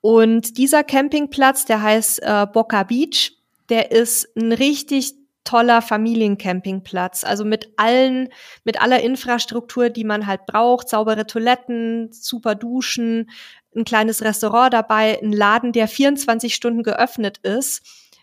[0.00, 3.32] Und dieser Campingplatz, der heißt äh, Boca Beach,
[3.68, 7.24] der ist ein richtig toller Familiencampingplatz.
[7.24, 8.28] Also mit allen,
[8.64, 13.30] mit aller Infrastruktur, die man halt braucht, saubere Toiletten, super Duschen,
[13.74, 17.82] ein kleines Restaurant dabei, ein Laden, der 24 Stunden geöffnet ist.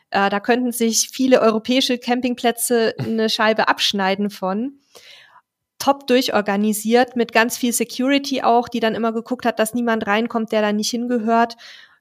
[0.09, 4.79] Äh, da könnten sich viele europäische Campingplätze eine Scheibe abschneiden von.
[5.79, 10.51] Top durchorganisiert, mit ganz viel Security auch, die dann immer geguckt hat, dass niemand reinkommt,
[10.51, 11.55] der da nicht hingehört.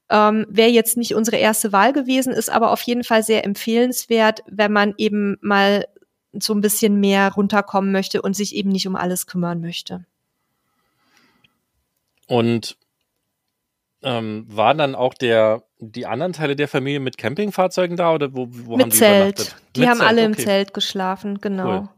[0.08, 4.42] Ähm, Wäre jetzt nicht unsere erste Wahl gewesen, ist aber auf jeden Fall sehr empfehlenswert,
[4.46, 5.86] wenn man eben mal
[6.32, 10.04] so ein bisschen mehr runterkommen möchte und sich eben nicht um alles kümmern möchte.
[12.28, 12.76] Und
[14.02, 18.46] ähm, waren dann auch der, die anderen Teile der Familie mit Campingfahrzeugen da oder wo,
[18.50, 19.38] wo mit haben die Zelt.
[19.38, 19.56] übernachtet?
[19.74, 20.26] Die mit haben Zelt, alle okay.
[20.26, 21.78] im Zelt geschlafen, genau.
[21.78, 21.88] Cool.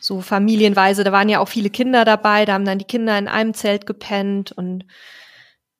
[0.00, 3.26] So familienweise, da waren ja auch viele Kinder dabei, da haben dann die Kinder in
[3.26, 4.84] einem Zelt gepennt und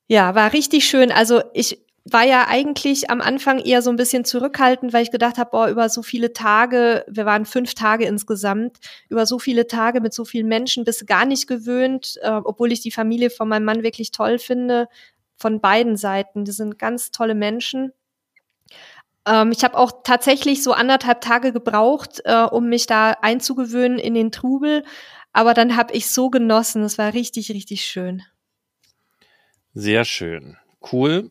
[0.08, 1.12] ja, war richtig schön.
[1.12, 5.36] Also ich war ja eigentlich am Anfang eher so ein bisschen zurückhaltend, weil ich gedacht
[5.36, 8.78] habe, boah, über so viele Tage, wir waren fünf Tage insgesamt,
[9.10, 12.72] über so viele Tage mit so vielen Menschen bist du gar nicht gewöhnt, äh, obwohl
[12.72, 14.88] ich die Familie von meinem Mann wirklich toll finde,
[15.36, 16.44] von beiden Seiten.
[16.46, 17.92] Die sind ganz tolle Menschen.
[19.26, 24.14] Ähm, ich habe auch tatsächlich so anderthalb Tage gebraucht, äh, um mich da einzugewöhnen in
[24.14, 24.84] den Trubel.
[25.32, 26.82] Aber dann habe ich so genossen.
[26.82, 28.22] Es war richtig, richtig schön.
[29.80, 30.56] Sehr schön.
[30.92, 31.30] Cool.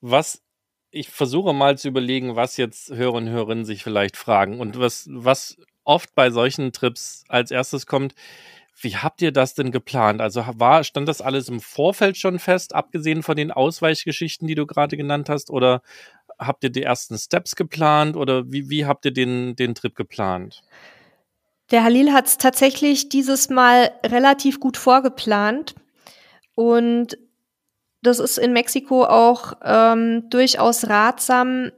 [0.00, 0.42] Was
[0.90, 5.06] ich versuche mal zu überlegen, was jetzt Hörer und Hörerinnen sich vielleicht fragen und was,
[5.08, 8.16] was oft bei solchen Trips als erstes kommt.
[8.80, 10.20] Wie habt ihr das denn geplant?
[10.20, 14.66] Also war, stand das alles im Vorfeld schon fest, abgesehen von den Ausweichgeschichten, die du
[14.66, 15.48] gerade genannt hast?
[15.48, 15.80] Oder
[16.40, 18.16] habt ihr die ersten Steps geplant?
[18.16, 20.64] Oder wie, wie habt ihr den, den Trip geplant?
[21.70, 25.76] Der Halil hat es tatsächlich dieses Mal relativ gut vorgeplant.
[26.56, 27.16] Und
[28.06, 31.70] das ist in Mexiko auch ähm, durchaus ratsam,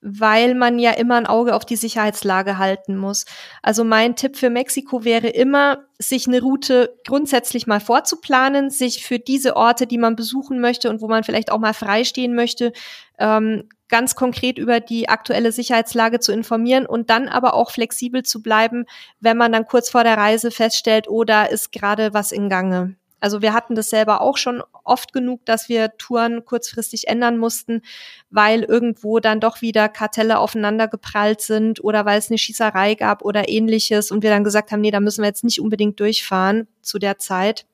[0.00, 3.24] weil man ja immer ein Auge auf die Sicherheitslage halten muss.
[3.62, 9.18] Also mein Tipp für Mexiko wäre immer, sich eine Route grundsätzlich mal vorzuplanen, sich für
[9.18, 12.72] diese Orte, die man besuchen möchte und wo man vielleicht auch mal freistehen möchte,
[13.18, 18.42] ähm, ganz konkret über die aktuelle Sicherheitslage zu informieren und dann aber auch flexibel zu
[18.42, 18.84] bleiben,
[19.20, 22.96] wenn man dann kurz vor der Reise feststellt, oh, da ist gerade was in Gange.
[23.20, 27.82] Also wir hatten das selber auch schon oft genug, dass wir Touren kurzfristig ändern mussten,
[28.30, 33.22] weil irgendwo dann doch wieder Kartelle aufeinander geprallt sind oder weil es eine Schießerei gab
[33.22, 36.68] oder ähnliches und wir dann gesagt haben, nee, da müssen wir jetzt nicht unbedingt durchfahren
[36.82, 37.66] zu der Zeit.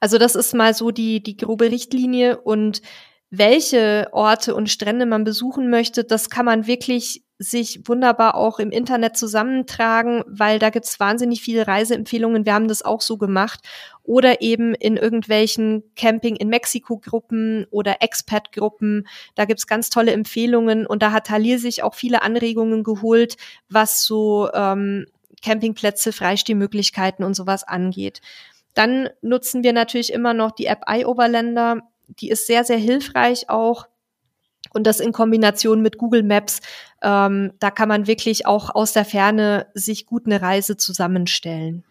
[0.00, 2.82] Also das ist mal so die, die grobe Richtlinie und
[3.30, 8.70] welche Orte und Strände man besuchen möchte, das kann man wirklich sich wunderbar auch im
[8.70, 12.44] Internet zusammentragen, weil da gibt's wahnsinnig viele Reiseempfehlungen.
[12.44, 13.60] Wir haben das auch so gemacht.
[14.02, 19.06] Oder eben in irgendwelchen Camping in Mexiko-Gruppen oder Expat-Gruppen.
[19.36, 20.86] Da gibt's ganz tolle Empfehlungen.
[20.86, 23.36] Und da hat Halil sich auch viele Anregungen geholt,
[23.68, 25.06] was so ähm,
[25.42, 28.20] Campingplätze, Freistehmöglichkeiten und sowas angeht.
[28.74, 31.82] Dann nutzen wir natürlich immer noch die App iOverlander.
[32.08, 33.86] Die ist sehr, sehr hilfreich auch
[34.72, 36.60] und das in Kombination mit Google Maps,
[37.02, 41.84] ähm, da kann man wirklich auch aus der Ferne sich gut eine Reise zusammenstellen.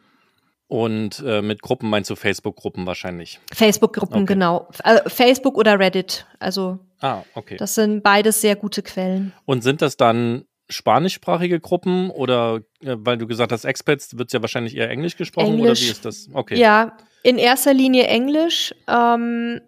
[0.68, 3.40] Und äh, mit Gruppen meinst du Facebook-Gruppen wahrscheinlich?
[3.54, 4.34] Facebook-Gruppen, okay.
[4.34, 4.68] genau.
[4.84, 6.26] Äh, Facebook oder Reddit.
[6.40, 7.56] Also ah, okay.
[7.56, 9.32] das sind beides sehr gute Quellen.
[9.46, 14.34] Und sind das dann spanischsprachige Gruppen oder äh, weil du gesagt hast, Expats, wird es
[14.34, 15.80] ja wahrscheinlich eher Englisch gesprochen Englisch.
[15.80, 16.30] oder wie ist das?
[16.34, 16.60] Okay.
[16.60, 18.76] Ja, in erster Linie Englisch.
[18.90, 19.62] Ähm,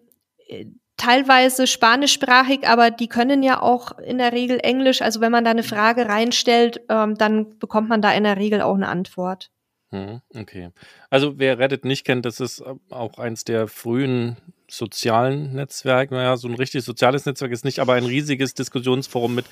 [1.00, 5.02] teilweise spanischsprachig, aber die können ja auch in der Regel Englisch.
[5.02, 8.62] Also wenn man da eine Frage reinstellt, ähm, dann bekommt man da in der Regel
[8.62, 9.50] auch eine Antwort.
[9.92, 10.70] Hm, okay.
[11.10, 14.38] Also wer Reddit nicht kennt, das ist auch eins der frühen
[14.70, 16.14] sozialen Netzwerke.
[16.14, 19.46] Naja, so ein richtig soziales Netzwerk ist nicht, aber ein riesiges Diskussionsforum mit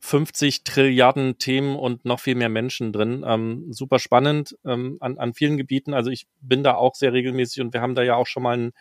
[0.00, 3.22] 50 Trilliarden Themen und noch viel mehr Menschen drin.
[3.26, 5.92] Ähm, super spannend ähm, an, an vielen Gebieten.
[5.92, 8.56] Also ich bin da auch sehr regelmäßig und wir haben da ja auch schon mal
[8.56, 8.72] ein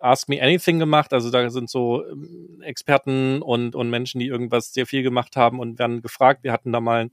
[0.00, 1.12] Ask Me Anything gemacht.
[1.12, 5.60] Also da sind so ähm, Experten und, und Menschen, die irgendwas sehr viel gemacht haben
[5.60, 6.42] und werden gefragt.
[6.42, 7.10] Wir hatten da mal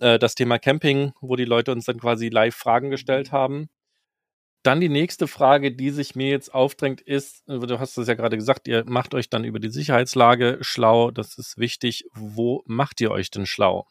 [0.00, 3.68] äh, das Thema Camping, wo die Leute uns dann quasi live Fragen gestellt haben.
[4.62, 8.14] Dann die nächste Frage, die sich mir jetzt aufdrängt, ist, äh, du hast es ja
[8.14, 11.10] gerade gesagt, ihr macht euch dann über die Sicherheitslage schlau.
[11.10, 12.04] Das ist wichtig.
[12.12, 13.86] Wo macht ihr euch denn schlau?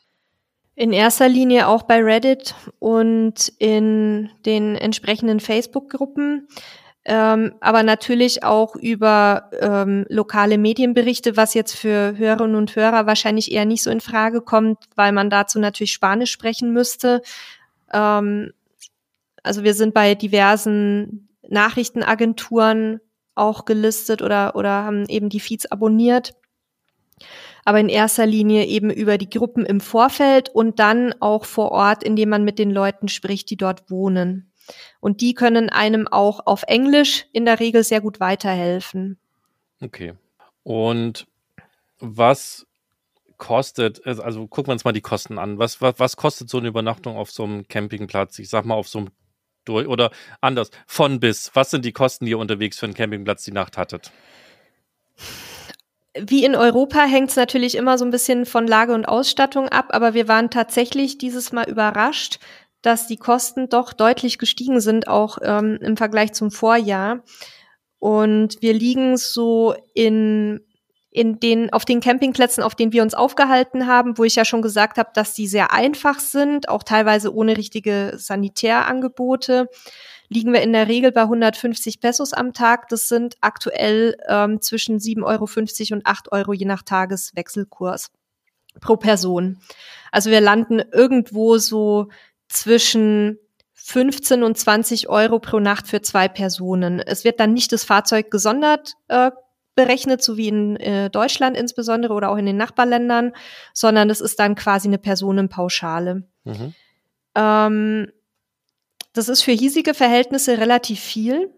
[0.76, 6.48] In erster Linie auch bei Reddit und in den entsprechenden Facebook-Gruppen
[7.12, 13.52] ähm, aber natürlich auch über ähm, lokale Medienberichte, was jetzt für Hörerinnen und Hörer wahrscheinlich
[13.52, 17.24] eher nicht so in Frage kommt, weil man dazu natürlich Spanisch sprechen müsste.
[17.92, 18.54] Ähm,
[19.42, 23.02] also wir sind bei diversen Nachrichtenagenturen
[23.34, 26.36] auch gelistet oder, oder haben eben die Feeds abonniert.
[27.66, 32.04] Aber in erster Linie eben über die Gruppen im Vorfeld und dann auch vor Ort,
[32.04, 34.49] indem man mit den Leuten spricht, die dort wohnen.
[35.00, 39.18] Und die können einem auch auf Englisch in der Regel sehr gut weiterhelfen.
[39.82, 40.14] Okay.
[40.64, 41.28] Und
[42.00, 42.68] was
[43.38, 45.58] kostet, also gucken wir uns mal die Kosten an.
[45.58, 48.38] Was, was, was kostet so eine Übernachtung auf so einem Campingplatz?
[48.40, 49.10] Ich sag mal auf so einem
[49.66, 51.52] durch oder anders, von bis.
[51.54, 54.12] Was sind die Kosten, die ihr unterwegs für einen Campingplatz die Nacht hattet?
[56.18, 59.90] Wie in Europa hängt es natürlich immer so ein bisschen von Lage und Ausstattung ab,
[59.92, 62.40] aber wir waren tatsächlich dieses Mal überrascht,
[62.82, 67.24] dass die Kosten doch deutlich gestiegen sind, auch ähm, im Vergleich zum Vorjahr.
[68.00, 70.62] Und wir liegen so in
[71.12, 74.62] in den, auf den Campingplätzen, auf denen wir uns aufgehalten haben, wo ich ja schon
[74.62, 79.68] gesagt habe, dass die sehr einfach sind, auch teilweise ohne richtige Sanitärangebote,
[80.28, 82.88] liegen wir in der Regel bei 150 Pesos am Tag.
[82.90, 88.12] Das sind aktuell ähm, zwischen 7,50 Euro und 8 Euro je nach Tageswechselkurs
[88.80, 89.60] pro Person.
[90.12, 92.10] Also wir landen irgendwo so
[92.50, 93.40] zwischen
[93.74, 97.00] 15 und 20 Euro pro Nacht für zwei Personen.
[97.00, 99.32] Es wird dann nicht das Fahrzeug gesondert äh,
[99.76, 103.32] berechnet, so wie in äh, Deutschland insbesondere oder auch in den Nachbarländern,
[103.74, 106.24] sondern es ist dann quasi eine Personenpauschale.
[106.44, 106.74] Mhm.
[107.36, 108.12] Ähm,
[109.14, 111.54] das ist für hiesige Verhältnisse relativ viel.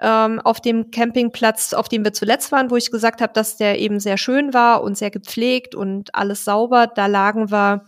[0.00, 3.80] Ähm, auf dem Campingplatz, auf dem wir zuletzt waren, wo ich gesagt habe, dass der
[3.80, 7.84] eben sehr schön war und sehr gepflegt und alles sauber, da lagen wir,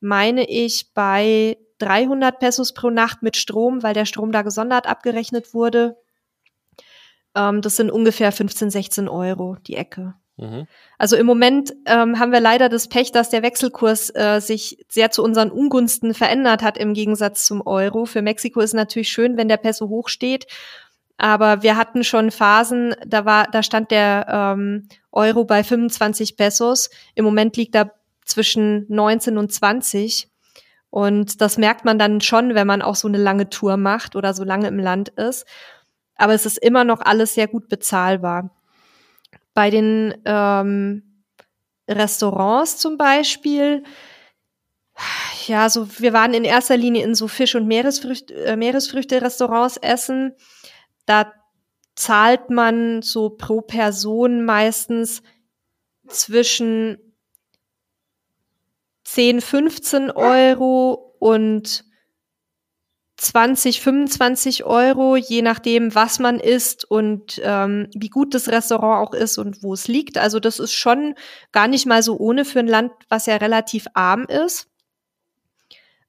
[0.00, 5.54] meine ich, bei 300 Pesos pro Nacht mit Strom, weil der Strom da gesondert abgerechnet
[5.54, 5.96] wurde.
[7.34, 10.14] Ähm, das sind ungefähr 15, 16 Euro die Ecke.
[10.36, 10.66] Mhm.
[10.98, 15.10] Also im Moment ähm, haben wir leider das Pech, dass der Wechselkurs äh, sich sehr
[15.10, 18.04] zu unseren Ungunsten verändert hat im Gegensatz zum Euro.
[18.04, 20.46] Für Mexiko ist natürlich schön, wenn der Peso hoch steht.
[21.16, 26.90] Aber wir hatten schon Phasen, da war, da stand der ähm, Euro bei 25 Pesos.
[27.14, 27.92] Im Moment liegt er
[28.24, 30.28] zwischen 19 und 20.
[30.94, 34.32] Und das merkt man dann schon, wenn man auch so eine lange Tour macht oder
[34.32, 35.44] so lange im Land ist.
[36.14, 38.50] Aber es ist immer noch alles sehr gut bezahlbar.
[39.54, 41.24] Bei den ähm,
[41.88, 43.82] Restaurants zum Beispiel,
[45.48, 50.36] ja, so wir waren in erster Linie in so Fisch- und Meeresfrüchte, äh, Meeresfrüchte-Restaurants essen.
[51.06, 51.32] Da
[51.96, 55.24] zahlt man so pro Person meistens
[56.06, 56.98] zwischen
[59.14, 61.84] 10, 15 Euro und
[63.16, 69.14] 20, 25 Euro, je nachdem, was man isst und ähm, wie gut das Restaurant auch
[69.14, 70.18] ist und wo es liegt.
[70.18, 71.14] Also das ist schon
[71.52, 74.66] gar nicht mal so ohne für ein Land, was ja relativ arm ist.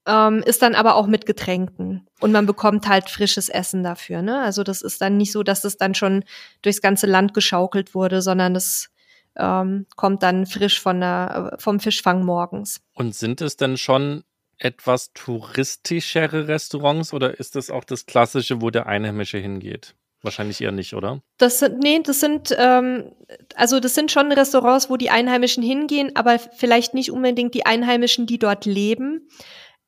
[0.07, 2.07] Ähm, ist dann aber auch mit Getränken.
[2.21, 4.23] Und man bekommt halt frisches Essen dafür.
[4.23, 4.41] Ne?
[4.41, 6.23] Also das ist dann nicht so, dass es dann schon
[6.63, 8.89] durchs ganze Land geschaukelt wurde, sondern das
[9.37, 12.81] ähm, kommt dann frisch von der, vom Fischfang morgens.
[12.93, 14.23] Und sind es denn schon
[14.57, 19.95] etwas touristischere Restaurants oder ist das auch das Klassische, wo der Einheimische hingeht?
[20.21, 21.21] Wahrscheinlich eher nicht, oder?
[21.37, 23.11] Das sind, nee, das sind, ähm,
[23.55, 28.25] also das sind schon Restaurants, wo die Einheimischen hingehen, aber vielleicht nicht unbedingt die Einheimischen,
[28.25, 29.27] die dort leben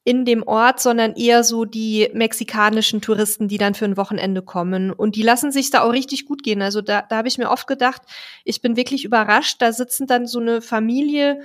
[0.07, 4.93] in dem Ort, sondern eher so die mexikanischen Touristen, die dann für ein Wochenende kommen.
[4.93, 6.61] Und die lassen sich da auch richtig gut gehen.
[6.61, 8.03] Also da, da habe ich mir oft gedacht,
[8.45, 9.61] ich bin wirklich überrascht.
[9.61, 11.41] Da sitzen dann so eine Familie,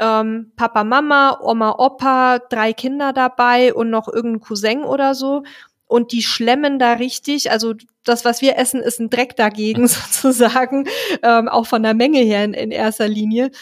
[0.00, 5.44] ähm, Papa, Mama, Oma, Opa, drei Kinder dabei und noch irgendein Cousin oder so.
[5.86, 7.52] Und die schlemmen da richtig.
[7.52, 10.88] Also das, was wir essen, ist ein Dreck dagegen sozusagen,
[11.22, 13.52] ähm, auch von der Menge her in, in erster Linie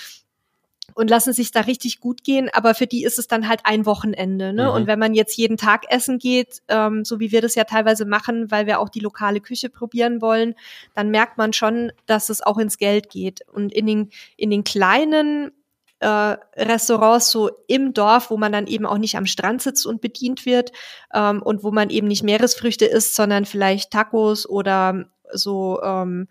[0.98, 3.86] und lassen sich da richtig gut gehen, aber für die ist es dann halt ein
[3.86, 4.52] Wochenende.
[4.52, 4.64] Ne?
[4.64, 4.70] Mhm.
[4.70, 8.04] Und wenn man jetzt jeden Tag essen geht, ähm, so wie wir das ja teilweise
[8.04, 10.56] machen, weil wir auch die lokale Küche probieren wollen,
[10.96, 13.42] dann merkt man schon, dass es auch ins Geld geht.
[13.46, 15.52] Und in den, in den kleinen
[16.00, 16.08] äh,
[16.56, 20.46] Restaurants so im Dorf, wo man dann eben auch nicht am Strand sitzt und bedient
[20.46, 20.72] wird
[21.14, 26.26] ähm, und wo man eben nicht Meeresfrüchte isst, sondern vielleicht Tacos oder so ähm,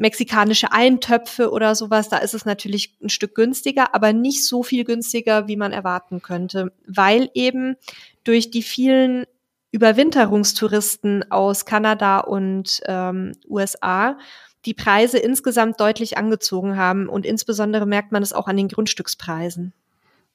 [0.00, 4.84] mexikanische Eintöpfe oder sowas, da ist es natürlich ein Stück günstiger, aber nicht so viel
[4.84, 7.76] günstiger, wie man erwarten könnte, weil eben
[8.24, 9.26] durch die vielen
[9.72, 14.18] Überwinterungstouristen aus Kanada und ähm, USA
[14.64, 19.74] die Preise insgesamt deutlich angezogen haben und insbesondere merkt man es auch an den Grundstückspreisen.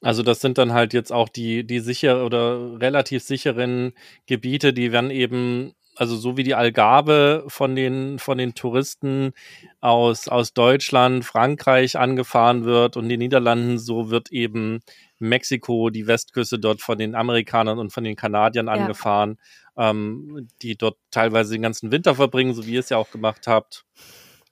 [0.02, 3.94] Also das sind dann halt jetzt auch die, die sicher oder relativ sicheren
[4.28, 9.32] Gebiete, die werden eben also so wie die Algarve von den, von den Touristen
[9.82, 14.82] aus, aus Deutschland, Frankreich angefahren wird und den Niederlanden, so wird eben
[15.20, 18.74] Mexiko, die Westküste dort von den Amerikanern und von den Kanadiern ja.
[18.74, 19.38] angefahren,
[19.78, 23.48] ähm, die dort teilweise den ganzen Winter verbringen, so wie ihr es ja auch gemacht
[23.48, 23.86] habt.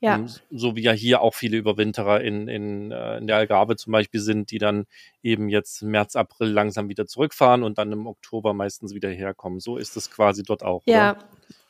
[0.04, 0.16] Ja.
[0.16, 3.94] Ähm, so wie ja hier auch viele Überwinterer in, in, äh, in der Algarve zum
[3.94, 4.86] Beispiel sind, die dann
[5.24, 9.62] eben jetzt März, April langsam wieder zurückfahren und dann im Oktober meistens wieder herkommen.
[9.62, 10.84] So ist es quasi dort auch.
[10.86, 11.20] Ja, oder?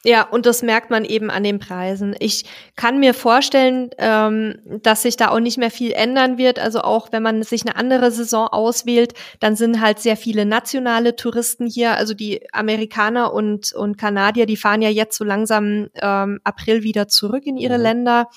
[0.06, 2.14] Ja, und das merkt man eben an den Preisen.
[2.20, 2.44] Ich
[2.76, 6.60] kann mir vorstellen, ähm, dass sich da auch nicht mehr viel ändern wird.
[6.60, 11.16] Also auch wenn man sich eine andere Saison auswählt, dann sind halt sehr viele nationale
[11.16, 11.96] Touristen hier.
[11.96, 17.08] Also die Amerikaner und, und Kanadier, die fahren ja jetzt so langsam ähm, April wieder
[17.08, 17.84] zurück in ihre mhm.
[17.84, 18.28] Länder.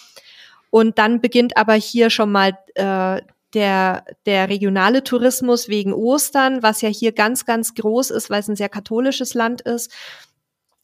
[0.71, 3.21] Und dann beginnt aber hier schon mal äh,
[3.55, 8.49] der, der regionale Tourismus wegen Ostern, was ja hier ganz, ganz groß ist, weil es
[8.49, 9.91] ein sehr katholisches Land ist.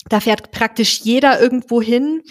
[0.09, 2.23] Da fährt praktisch jeder irgendwo hin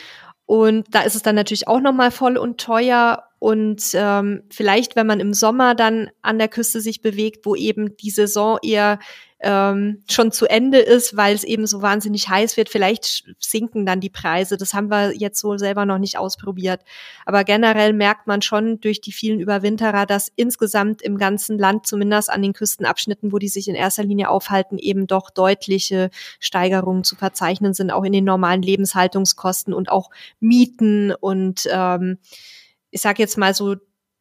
[0.52, 3.24] und da ist es dann natürlich auch nochmal voll und teuer.
[3.40, 7.96] Und ähm, vielleicht, wenn man im Sommer dann an der Küste sich bewegt, wo eben
[7.96, 9.00] die Saison eher
[9.44, 14.00] ähm, schon zu Ende ist, weil es eben so wahnsinnig heiß wird, vielleicht sinken dann
[14.00, 14.58] die Preise.
[14.58, 16.82] Das haben wir jetzt so selber noch nicht ausprobiert.
[17.26, 22.30] Aber generell merkt man schon durch die vielen Überwinterer, dass insgesamt im ganzen Land, zumindest
[22.30, 27.16] an den Küstenabschnitten, wo die sich in erster Linie aufhalten, eben doch deutliche Steigerungen zu
[27.16, 32.20] verzeichnen sind, auch in den normalen Lebenshaltungskosten und auch Mieten und ähm,
[32.92, 33.76] ich sage jetzt mal so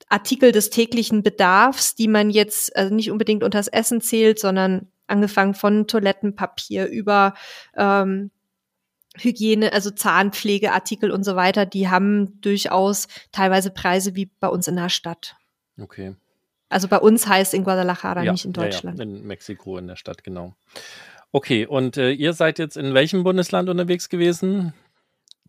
[0.09, 4.89] Artikel des täglichen Bedarfs, die man jetzt also nicht unbedingt unter das Essen zählt, sondern
[5.11, 7.34] angefangen von Toilettenpapier über
[7.76, 8.30] ähm,
[9.16, 14.76] Hygiene, also Zahnpflegeartikel und so weiter, die haben durchaus teilweise Preise wie bei uns in
[14.76, 15.36] der Stadt.
[15.80, 16.14] Okay.
[16.68, 18.98] Also bei uns heißt in Guadalajara, ja, nicht in Deutschland.
[18.98, 20.54] Ja, in Mexiko, in der Stadt, genau.
[21.32, 24.72] Okay, und äh, ihr seid jetzt in welchem Bundesland unterwegs gewesen?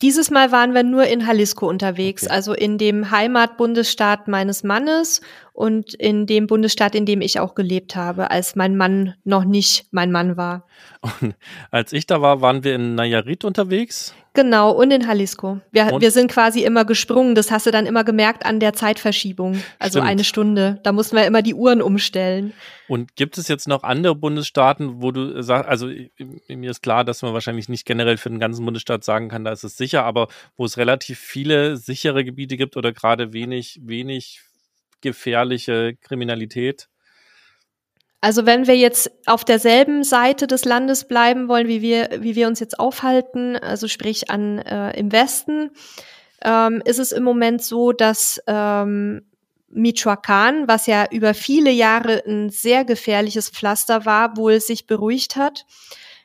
[0.02, 2.34] Dieses Mal waren wir nur in Jalisco unterwegs, okay.
[2.34, 5.22] also in dem Heimatbundesstaat meines Mannes
[5.54, 9.86] und in dem Bundesstaat, in dem ich auch gelebt habe, als mein Mann noch nicht
[9.92, 10.66] mein Mann war.
[11.22, 11.36] Und
[11.72, 14.14] als ich da war, waren wir in Nayarit unterwegs.
[14.34, 15.60] Genau, und in Jalisco.
[15.72, 17.36] Wir, wir sind quasi immer gesprungen.
[17.36, 19.62] Das hast du dann immer gemerkt an der Zeitverschiebung.
[19.78, 20.08] Also Stimmt.
[20.08, 20.80] eine Stunde.
[20.84, 22.54] Da mussten wir immer die Uhren umstellen.
[22.88, 25.90] Und gibt es jetzt noch andere Bundesstaaten, wo du sagst, also
[26.48, 29.52] mir ist klar, dass man wahrscheinlich nicht generell für den ganzen Bundesstaat sagen kann, da
[29.52, 34.42] ist es sicher, aber wo es relativ viele sichere Gebiete gibt oder gerade wenig, wenig
[35.02, 36.88] gefährliche Kriminalität?
[38.22, 42.48] Also wenn wir jetzt auf derselben Seite des Landes bleiben wollen, wie wir, wie wir
[42.48, 45.72] uns jetzt aufhalten, also sprich an äh, im Westen,
[46.44, 49.24] ähm, ist es im Moment so, dass ähm,
[49.74, 55.66] Michoacán, was ja über viele Jahre ein sehr gefährliches Pflaster war, wohl sich beruhigt hat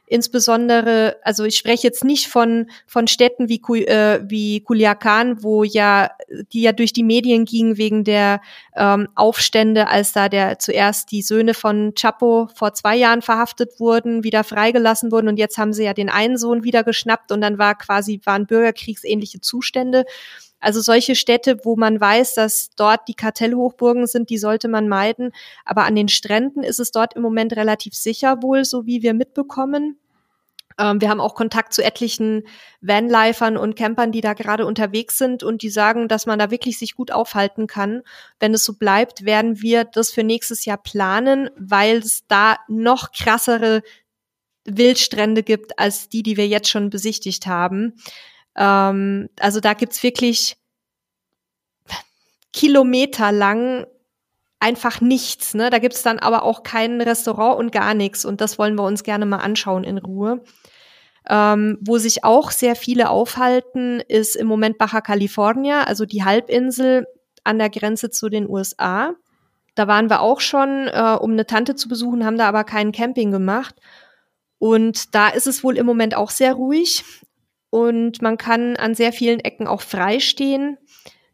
[0.06, 6.10] insbesondere, also ich spreche jetzt nicht von von Städten wie äh, wie Culiacan, wo ja
[6.52, 8.40] die ja durch die Medien gingen wegen der
[8.76, 14.22] ähm, Aufstände, als da der zuerst die Söhne von Chapo vor zwei Jahren verhaftet wurden,
[14.24, 17.58] wieder freigelassen wurden und jetzt haben sie ja den einen Sohn wieder geschnappt und dann
[17.58, 20.04] war quasi waren bürgerkriegsähnliche Zustände.
[20.66, 25.30] Also solche Städte, wo man weiß, dass dort die Kartellhochburgen sind, die sollte man meiden.
[25.64, 29.14] Aber an den Stränden ist es dort im Moment relativ sicher wohl, so wie wir
[29.14, 29.96] mitbekommen.
[30.76, 32.48] Ähm, wir haben auch Kontakt zu etlichen
[32.80, 36.80] Vanlifern und Campern, die da gerade unterwegs sind und die sagen, dass man da wirklich
[36.80, 38.02] sich gut aufhalten kann.
[38.40, 43.12] Wenn es so bleibt, werden wir das für nächstes Jahr planen, weil es da noch
[43.12, 43.82] krassere
[44.64, 47.94] Wildstrände gibt als die, die wir jetzt schon besichtigt haben.
[48.56, 50.56] Ähm, also da gibt's wirklich
[52.52, 53.86] kilometerlang
[54.58, 55.54] einfach nichts.
[55.54, 55.70] Ne?
[55.70, 58.24] Da gibt's dann aber auch kein Restaurant und gar nichts.
[58.24, 60.42] Und das wollen wir uns gerne mal anschauen in Ruhe.
[61.28, 67.06] Ähm, wo sich auch sehr viele aufhalten, ist im Moment Baja California, also die Halbinsel
[67.42, 69.14] an der Grenze zu den USA.
[69.74, 72.92] Da waren wir auch schon, äh, um eine Tante zu besuchen, haben da aber keinen
[72.92, 73.74] Camping gemacht.
[74.58, 77.04] Und da ist es wohl im Moment auch sehr ruhig
[77.70, 80.78] und man kann an sehr vielen Ecken auch freistehen.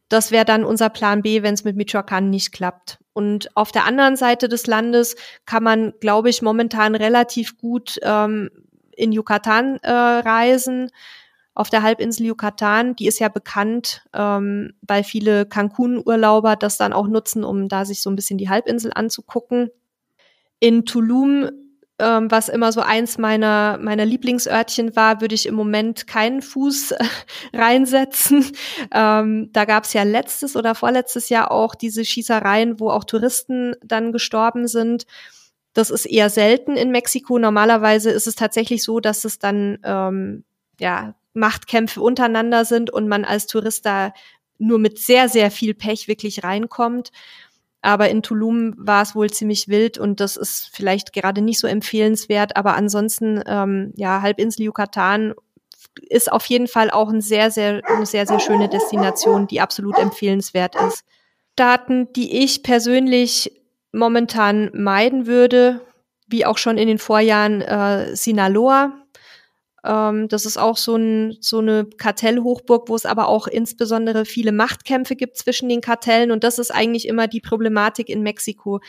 [0.08, 2.98] Das wäre dann unser Plan B, wenn es mit Michoacán nicht klappt.
[3.14, 5.16] Und auf der anderen Seite des Landes
[5.46, 8.50] kann man, glaube ich, momentan relativ gut ähm,
[8.94, 10.90] in Yucatan äh, reisen.
[11.54, 17.08] Auf der Halbinsel Yucatan, die ist ja bekannt, ähm, weil viele Cancun-Urlauber das dann auch
[17.08, 19.70] nutzen, um da sich so ein bisschen die Halbinsel anzugucken.
[20.60, 21.50] In Tulum
[21.98, 26.92] ähm, was immer so eins meiner, meiner Lieblingsörtchen war, würde ich im Moment keinen Fuß
[26.92, 27.04] äh,
[27.54, 28.50] reinsetzen.
[28.92, 33.74] Ähm, da gab es ja letztes oder vorletztes Jahr auch diese Schießereien, wo auch Touristen
[33.84, 35.06] dann gestorben sind.
[35.74, 37.38] Das ist eher selten in Mexiko.
[37.38, 40.44] Normalerweise ist es tatsächlich so, dass es dann ähm,
[40.80, 44.12] ja Machtkämpfe untereinander sind und man als Tourist da
[44.58, 47.10] nur mit sehr, sehr viel Pech wirklich reinkommt.
[47.82, 51.66] Aber in Tulum war es wohl ziemlich wild und das ist vielleicht gerade nicht so
[51.66, 52.56] empfehlenswert.
[52.56, 55.34] Aber ansonsten, ähm, ja, Halbinsel Yucatan
[56.08, 59.98] ist auf jeden Fall auch ein sehr, sehr, eine sehr, sehr schöne Destination, die absolut
[59.98, 61.04] empfehlenswert ist.
[61.54, 63.52] Staaten, die ich persönlich
[63.92, 65.80] momentan meiden würde,
[66.26, 69.01] wie auch schon in den Vorjahren äh, Sinaloa,
[69.84, 74.52] ähm, das ist auch so, ein, so eine Kartellhochburg, wo es aber auch insbesondere viele
[74.52, 76.30] Machtkämpfe gibt zwischen den Kartellen.
[76.30, 78.80] Und das ist eigentlich immer die Problematik in Mexiko.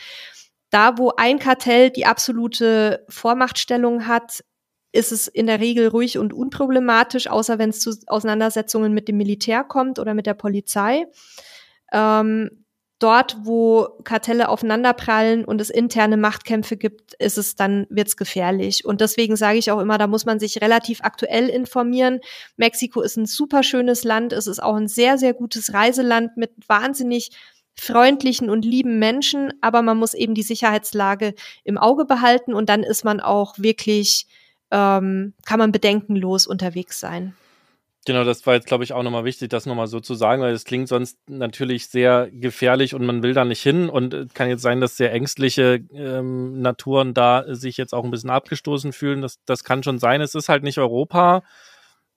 [0.70, 4.44] Da, wo ein Kartell die absolute Vormachtstellung hat,
[4.92, 9.16] ist es in der Regel ruhig und unproblematisch, außer wenn es zu Auseinandersetzungen mit dem
[9.16, 11.06] Militär kommt oder mit der Polizei.
[11.92, 12.63] Ähm,
[13.04, 18.86] dort, wo Kartelle aufeinanderprallen und es interne Machtkämpfe gibt, ist es dann, wird's gefährlich.
[18.86, 22.20] Und deswegen sage ich auch immer, da muss man sich relativ aktuell informieren.
[22.56, 24.32] Mexiko ist ein super schönes Land.
[24.32, 27.30] Es ist auch ein sehr, sehr gutes Reiseland mit wahnsinnig
[27.76, 32.84] freundlichen und lieben Menschen, aber man muss eben die Sicherheitslage im Auge behalten und dann
[32.84, 34.26] ist man auch wirklich,
[34.70, 37.34] ähm, kann man bedenkenlos unterwegs sein.
[38.06, 40.52] Genau, das war jetzt, glaube ich, auch nochmal wichtig, das nochmal so zu sagen, weil
[40.52, 44.48] es klingt sonst natürlich sehr gefährlich und man will da nicht hin und äh, kann
[44.48, 49.22] jetzt sein, dass sehr ängstliche ähm, Naturen da sich jetzt auch ein bisschen abgestoßen fühlen.
[49.22, 50.20] Das, das kann schon sein.
[50.20, 51.42] Es ist halt nicht Europa.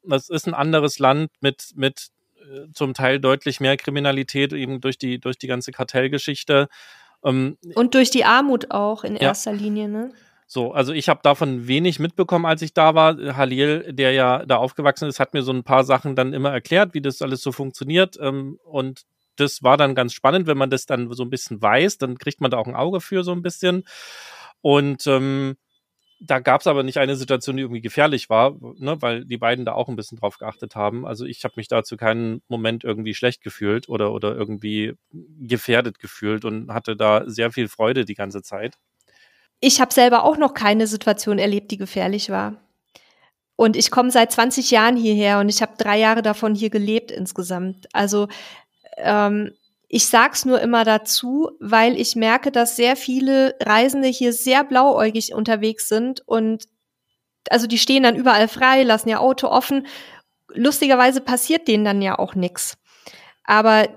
[0.03, 2.07] Das ist ein anderes Land mit, mit
[2.41, 6.67] äh, zum Teil deutlich mehr Kriminalität, eben durch die, durch die ganze Kartellgeschichte.
[7.23, 9.57] Ähm, und durch die Armut auch in erster ja.
[9.57, 10.11] Linie, ne?
[10.49, 13.17] So, also ich habe davon wenig mitbekommen, als ich da war.
[13.35, 16.93] Halil, der ja da aufgewachsen ist, hat mir so ein paar Sachen dann immer erklärt,
[16.93, 18.17] wie das alles so funktioniert.
[18.21, 19.01] Ähm, und
[19.35, 22.39] das war dann ganz spannend, wenn man das dann so ein bisschen weiß, dann kriegt
[22.39, 23.83] man da auch ein Auge für so ein bisschen.
[24.61, 25.57] Und ähm,
[26.21, 29.65] da gab es aber nicht eine Situation, die irgendwie gefährlich war, ne, weil die beiden
[29.65, 31.05] da auch ein bisschen drauf geachtet haben.
[31.05, 35.99] Also ich habe mich da zu keinem Moment irgendwie schlecht gefühlt oder, oder irgendwie gefährdet
[35.99, 38.77] gefühlt und hatte da sehr viel Freude die ganze Zeit.
[39.60, 42.58] Ich habe selber auch noch keine Situation erlebt, die gefährlich war.
[43.55, 47.12] Und ich komme seit 20 Jahren hierher und ich habe drei Jahre davon hier gelebt
[47.12, 47.88] insgesamt.
[47.91, 48.28] Also
[48.97, 49.51] ähm,
[49.88, 55.34] ich sag's nur immer dazu, weil ich merke, dass sehr viele Reisende hier sehr blauäugig
[55.34, 56.66] unterwegs sind und
[57.49, 59.88] also die stehen dann überall frei, lassen ihr Auto offen.
[60.53, 62.78] Lustigerweise passiert denen dann ja auch nichts.
[63.43, 63.88] Aber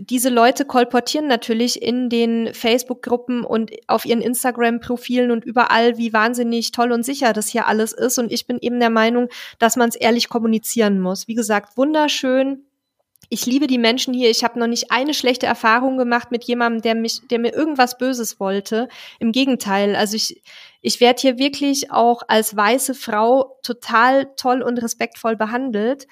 [0.00, 6.72] diese Leute kolportieren natürlich in den Facebook-Gruppen und auf ihren Instagram-Profilen und überall, wie wahnsinnig
[6.72, 8.18] toll und sicher das hier alles ist.
[8.18, 9.28] Und ich bin eben der Meinung,
[9.58, 11.28] dass man es ehrlich kommunizieren muss.
[11.28, 12.64] Wie gesagt, wunderschön,
[13.30, 14.30] ich liebe die Menschen hier.
[14.30, 17.98] Ich habe noch nicht eine schlechte Erfahrung gemacht mit jemandem, der mich, der mir irgendwas
[17.98, 18.88] Böses wollte.
[19.18, 20.42] Im Gegenteil, also ich,
[20.80, 26.06] ich werde hier wirklich auch als weiße Frau total toll und respektvoll behandelt.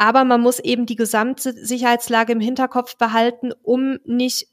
[0.00, 4.46] Aber man muss eben die gesamte Sicherheitslage im Hinterkopf behalten, um nicht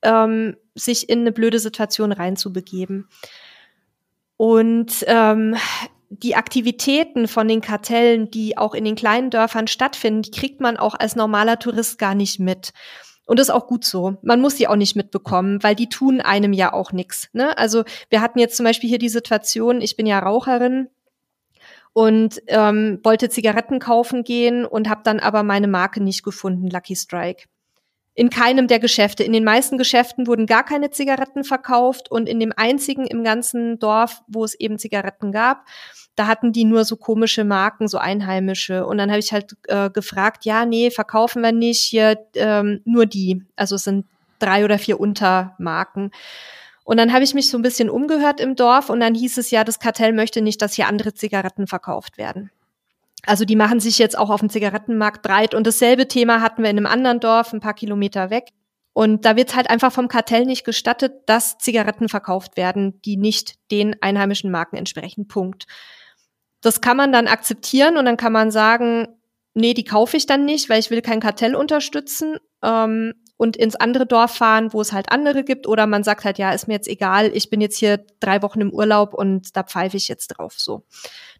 [0.00, 3.06] ähm, sich in eine blöde Situation reinzubegeben.
[4.38, 5.54] Und ähm,
[6.08, 10.78] die Aktivitäten von den Kartellen, die auch in den kleinen Dörfern stattfinden, die kriegt man
[10.78, 12.72] auch als normaler Tourist gar nicht mit.
[13.26, 14.16] Und das ist auch gut so.
[14.22, 17.28] Man muss sie auch nicht mitbekommen, weil die tun einem ja auch nichts.
[17.34, 17.56] Ne?
[17.58, 20.88] Also wir hatten jetzt zum Beispiel hier die Situation, ich bin ja Raucherin
[21.92, 26.96] und ähm, wollte Zigaretten kaufen gehen und habe dann aber meine Marke nicht gefunden, Lucky
[26.96, 27.44] Strike
[28.14, 29.22] in keinem der Geschäfte.
[29.22, 33.78] In den meisten Geschäften wurden gar keine Zigaretten verkauft und in dem einzigen im ganzen
[33.78, 35.64] Dorf, wo es eben Zigaretten gab,
[36.16, 38.84] da hatten die nur so komische Marken, so einheimische.
[38.84, 43.06] Und dann habe ich halt äh, gefragt, ja, nee, verkaufen wir nicht, hier ähm, nur
[43.06, 43.42] die.
[43.56, 44.06] Also es sind
[44.38, 46.10] drei oder vier Untermarken.
[46.84, 49.50] Und dann habe ich mich so ein bisschen umgehört im Dorf und dann hieß es
[49.50, 52.50] ja, das Kartell möchte nicht, dass hier andere Zigaretten verkauft werden.
[53.26, 55.54] Also die machen sich jetzt auch auf dem Zigarettenmarkt breit.
[55.54, 58.48] Und dasselbe Thema hatten wir in einem anderen Dorf, ein paar Kilometer weg.
[58.92, 63.54] Und da wird halt einfach vom Kartell nicht gestattet, dass Zigaretten verkauft werden, die nicht
[63.70, 65.28] den einheimischen Marken entsprechen.
[65.28, 65.66] Punkt.
[66.60, 69.06] Das kann man dann akzeptieren und dann kann man sagen,
[69.54, 73.74] nee, die kaufe ich dann nicht, weil ich will kein Kartell unterstützen ähm, und ins
[73.74, 75.66] andere Dorf fahren, wo es halt andere gibt.
[75.66, 78.60] Oder man sagt halt, ja, ist mir jetzt egal, ich bin jetzt hier drei Wochen
[78.60, 80.56] im Urlaub und da pfeife ich jetzt drauf.
[80.58, 80.82] So.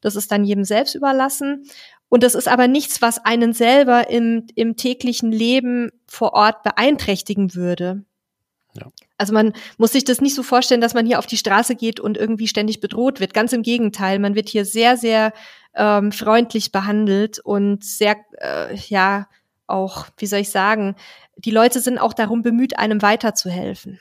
[0.00, 1.66] Das ist dann jedem selbst überlassen.
[2.08, 7.54] Und das ist aber nichts, was einen selber im, im täglichen Leben vor Ort beeinträchtigen
[7.54, 8.02] würde.
[8.72, 8.86] Ja.
[9.18, 12.00] Also man muss sich das nicht so vorstellen, dass man hier auf die Straße geht
[12.00, 13.34] und irgendwie ständig bedroht wird.
[13.34, 15.34] Ganz im Gegenteil, man wird hier sehr, sehr
[15.74, 19.26] ähm, freundlich behandelt und sehr, äh, ja,
[19.70, 20.96] auch, wie soll ich sagen,
[21.36, 24.00] die Leute sind auch darum bemüht, einem weiterzuhelfen.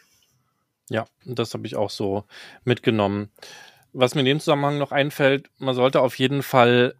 [0.89, 2.25] Ja, das habe ich auch so
[2.63, 3.29] mitgenommen.
[3.93, 6.95] Was mir in dem Zusammenhang noch einfällt, man sollte auf jeden Fall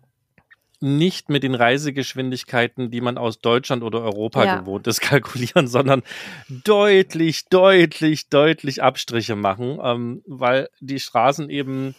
[0.81, 4.59] nicht mit den Reisegeschwindigkeiten, die man aus Deutschland oder Europa ja.
[4.59, 6.03] gewohnt ist, kalkulieren, sondern
[6.47, 11.95] deutlich, deutlich, deutlich Abstriche machen, ähm, weil die Straßen eben,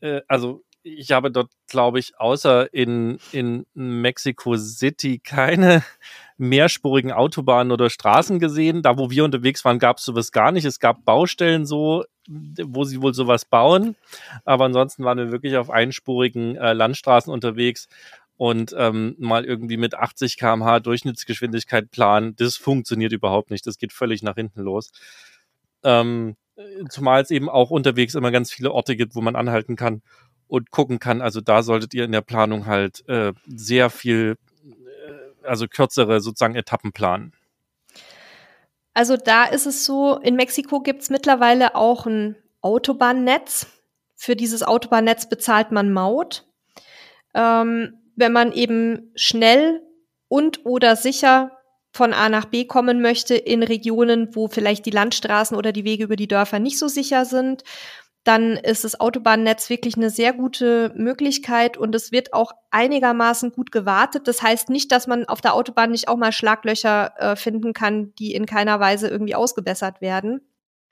[0.00, 0.62] äh, also
[0.96, 5.84] ich habe dort, glaube ich, außer in, in Mexico City keine
[6.38, 8.82] mehrspurigen Autobahnen oder Straßen gesehen.
[8.82, 10.64] Da, wo wir unterwegs waren, gab es sowas gar nicht.
[10.64, 13.96] Es gab Baustellen so, wo sie wohl sowas bauen.
[14.44, 17.88] Aber ansonsten waren wir wirklich auf einspurigen äh, Landstraßen unterwegs
[18.36, 22.36] und ähm, mal irgendwie mit 80 km/h Durchschnittsgeschwindigkeit planen.
[22.36, 23.66] Das funktioniert überhaupt nicht.
[23.66, 24.92] Das geht völlig nach hinten los.
[25.82, 26.36] Ähm,
[26.88, 30.02] zumal es eben auch unterwegs immer ganz viele Orte gibt, wo man anhalten kann
[30.48, 31.20] und gucken kann.
[31.20, 36.56] Also da solltet ihr in der Planung halt äh, sehr viel, äh, also kürzere sozusagen
[36.56, 37.32] Etappen planen.
[38.94, 43.68] Also da ist es so, in Mexiko gibt es mittlerweile auch ein Autobahnnetz.
[44.16, 46.44] Für dieses Autobahnnetz bezahlt man Maut.
[47.34, 49.82] Ähm, wenn man eben schnell
[50.26, 51.52] und oder sicher
[51.92, 56.04] von A nach B kommen möchte in Regionen, wo vielleicht die Landstraßen oder die Wege
[56.04, 57.62] über die Dörfer nicht so sicher sind,
[58.28, 63.72] dann ist das Autobahnnetz wirklich eine sehr gute Möglichkeit und es wird auch einigermaßen gut
[63.72, 64.28] gewartet.
[64.28, 68.12] Das heißt nicht, dass man auf der Autobahn nicht auch mal Schlaglöcher äh, finden kann,
[68.18, 70.42] die in keiner Weise irgendwie ausgebessert werden.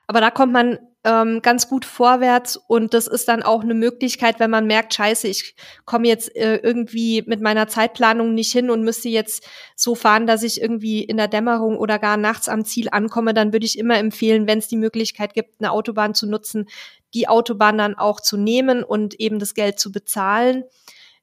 [0.06, 4.40] Aber da kommt man ähm, ganz gut vorwärts und das ist dann auch eine Möglichkeit,
[4.40, 8.82] wenn man merkt, scheiße, ich komme jetzt äh, irgendwie mit meiner Zeitplanung nicht hin und
[8.82, 12.88] müsste jetzt so fahren, dass ich irgendwie in der Dämmerung oder gar nachts am Ziel
[12.90, 16.66] ankomme, dann würde ich immer empfehlen, wenn es die Möglichkeit gibt, eine Autobahn zu nutzen,
[17.16, 20.64] die Autobahn dann auch zu nehmen und eben das Geld zu bezahlen.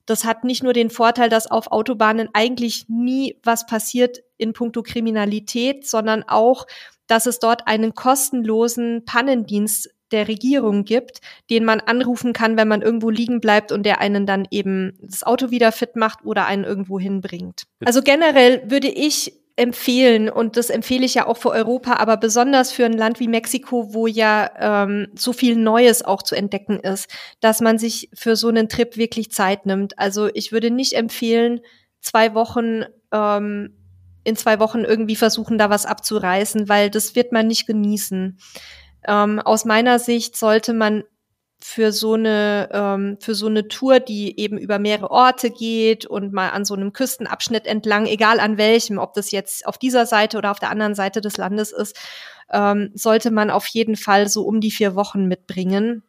[0.07, 4.81] Das hat nicht nur den Vorteil, dass auf Autobahnen eigentlich nie was passiert in puncto
[4.81, 6.65] Kriminalität, sondern auch,
[7.05, 11.19] dass es dort einen kostenlosen Pannendienst der Regierung gibt,
[11.51, 15.23] den man anrufen kann, wenn man irgendwo liegen bleibt und der einen dann eben das
[15.23, 17.63] Auto wieder fit macht oder einen irgendwo hinbringt.
[17.85, 22.71] Also generell würde ich empfehlen, und das empfehle ich ja auch für Europa, aber besonders
[22.71, 27.07] für ein Land wie Mexiko, wo ja ähm, so viel Neues auch zu entdecken ist,
[27.39, 29.99] dass man sich für so einen Trip wirklich Zeit nimmt.
[29.99, 31.61] Also ich würde nicht empfehlen,
[32.01, 33.77] zwei Wochen ähm,
[34.23, 38.37] in zwei Wochen irgendwie versuchen, da was abzureißen, weil das wird man nicht genießen.
[39.05, 41.03] Ähm, aus meiner Sicht sollte man
[41.63, 46.33] für so eine ähm, für so eine Tour, die eben über mehrere Orte geht und
[46.33, 50.37] mal an so einem Küstenabschnitt entlang, egal an welchem, ob das jetzt auf dieser Seite
[50.37, 51.97] oder auf der anderen Seite des Landes ist,
[52.51, 56.03] ähm, sollte man auf jeden Fall so um die vier Wochen mitbringen.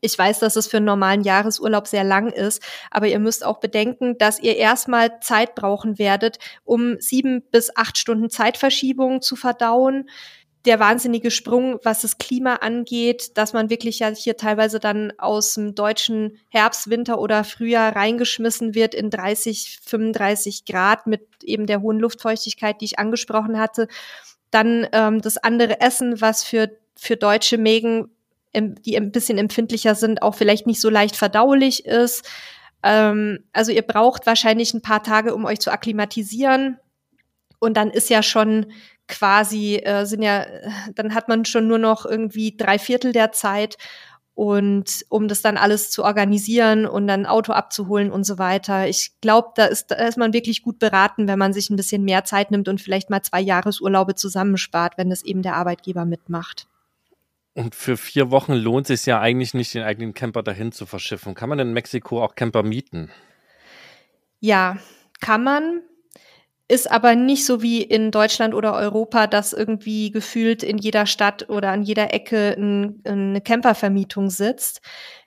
[0.00, 3.58] Ich weiß, dass es für einen normalen Jahresurlaub sehr lang ist, aber ihr müsst auch
[3.58, 10.10] bedenken, dass ihr erstmal Zeit brauchen werdet, um sieben bis acht Stunden Zeitverschiebung zu verdauen
[10.64, 15.54] der wahnsinnige Sprung, was das Klima angeht, dass man wirklich ja hier teilweise dann aus
[15.54, 21.82] dem deutschen Herbst, Winter oder Frühjahr reingeschmissen wird in 30, 35 Grad mit eben der
[21.82, 23.88] hohen Luftfeuchtigkeit, die ich angesprochen hatte.
[24.50, 28.10] Dann ähm, das andere Essen, was für, für deutsche Mägen,
[28.54, 32.24] die ein bisschen empfindlicher sind, auch vielleicht nicht so leicht verdaulich ist.
[32.82, 36.78] Ähm, also ihr braucht wahrscheinlich ein paar Tage, um euch zu akklimatisieren.
[37.58, 38.66] Und dann ist ja schon
[39.08, 40.46] quasi äh, sind ja,
[40.94, 43.76] dann hat man schon nur noch irgendwie drei Viertel der Zeit
[44.34, 48.88] und um das dann alles zu organisieren und dann Auto abzuholen und so weiter.
[48.88, 52.04] Ich glaube, da ist, da ist man wirklich gut beraten, wenn man sich ein bisschen
[52.04, 56.66] mehr Zeit nimmt und vielleicht mal zwei Jahresurlaube zusammenspart, wenn das eben der Arbeitgeber mitmacht.
[57.54, 60.86] Und für vier Wochen lohnt es sich ja eigentlich nicht, den eigenen Camper dahin zu
[60.86, 61.34] verschiffen.
[61.34, 63.12] Kann man in Mexiko auch Camper mieten?
[64.40, 64.78] Ja,
[65.20, 65.82] kann man
[66.68, 71.48] ist aber nicht so wie in Deutschland oder Europa, dass irgendwie gefühlt in jeder Stadt
[71.50, 74.80] oder an jeder Ecke ein, eine Campervermietung sitzt.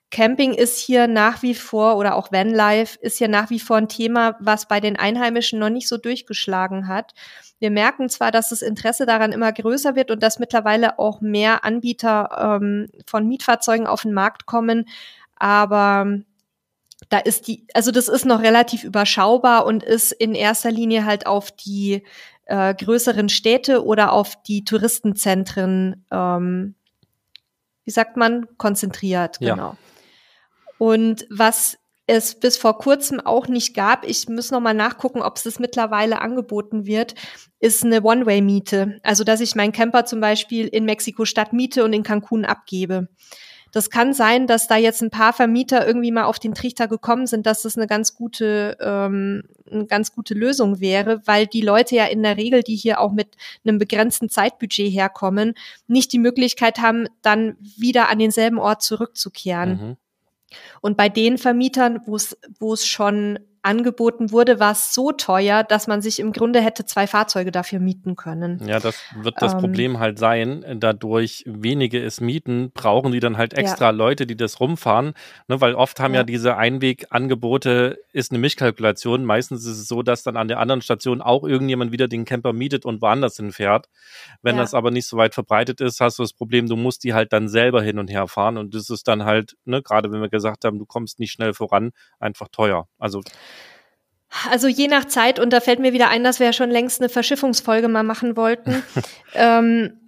[0.10, 3.90] Camping ist hier nach wie vor oder auch Vanlife ist hier nach wie vor ein
[3.90, 7.14] Thema, was bei den Einheimischen noch nicht so durchgeschlagen hat.
[7.60, 11.66] Wir merken zwar, dass das Interesse daran immer größer wird und dass mittlerweile auch mehr
[11.66, 14.88] Anbieter ähm, von Mietfahrzeugen auf den Markt kommen,
[15.36, 16.22] aber
[17.10, 21.26] da ist die, also das ist noch relativ überschaubar und ist in erster Linie halt
[21.26, 22.04] auf die
[22.46, 26.76] äh, größeren Städte oder auf die Touristenzentren, ähm,
[27.84, 29.56] wie sagt man, konzentriert, ja.
[29.56, 29.78] genau.
[30.78, 31.78] Und was
[32.08, 35.60] es bis vor kurzem auch nicht gab, ich muss noch mal nachgucken, ob es das
[35.60, 37.16] mittlerweile angeboten wird,
[37.60, 39.00] ist eine One-Way-Miete.
[39.04, 43.10] Also, dass ich meinen Camper zum Beispiel in Mexiko-Stadt miete und in Cancun abgebe.
[43.78, 47.28] Das kann sein, dass da jetzt ein paar Vermieter irgendwie mal auf den Trichter gekommen
[47.28, 51.96] sind, dass das eine ganz gute, ähm, eine ganz gute Lösung wäre, weil die Leute
[51.96, 55.54] ja in der Regel, die hier auch mit einem begrenzten Zeitbudget herkommen,
[55.86, 59.70] nicht die Möglichkeit haben, dann wieder an denselben Ort zurückzukehren.
[59.70, 59.98] Mhm.
[60.82, 63.38] Und bei den Vermietern, wo es, wo es schon
[63.68, 67.80] angeboten wurde, war es so teuer, dass man sich im Grunde hätte zwei Fahrzeuge dafür
[67.80, 68.66] mieten können.
[68.66, 70.64] Ja, das wird das ähm, Problem halt sein.
[70.80, 73.92] Dadurch wenige es mieten, brauchen die dann halt extra ja.
[73.92, 75.14] Leute, die das rumfahren.
[75.50, 79.26] Ne, weil oft haben ja, ja diese Einwegangebote, ist eine Mischkalkulation.
[79.26, 82.54] Meistens ist es so, dass dann an der anderen Station auch irgendjemand wieder den Camper
[82.54, 83.90] mietet und woanders hinfährt.
[84.42, 84.62] Wenn ja.
[84.62, 87.34] das aber nicht so weit verbreitet ist, hast du das Problem, du musst die halt
[87.34, 88.58] dann selber hin und her fahren.
[88.58, 91.54] Und das ist dann halt, ne, gerade wenn wir gesagt haben, du kommst nicht schnell
[91.54, 92.88] voran, einfach teuer.
[92.98, 93.22] Also
[94.50, 97.02] also je nach Zeit, und da fällt mir wieder ein, dass wir ja schon längst
[97.02, 98.84] eine Verschiffungsfolge mal machen wollten,
[99.34, 100.00] ähm,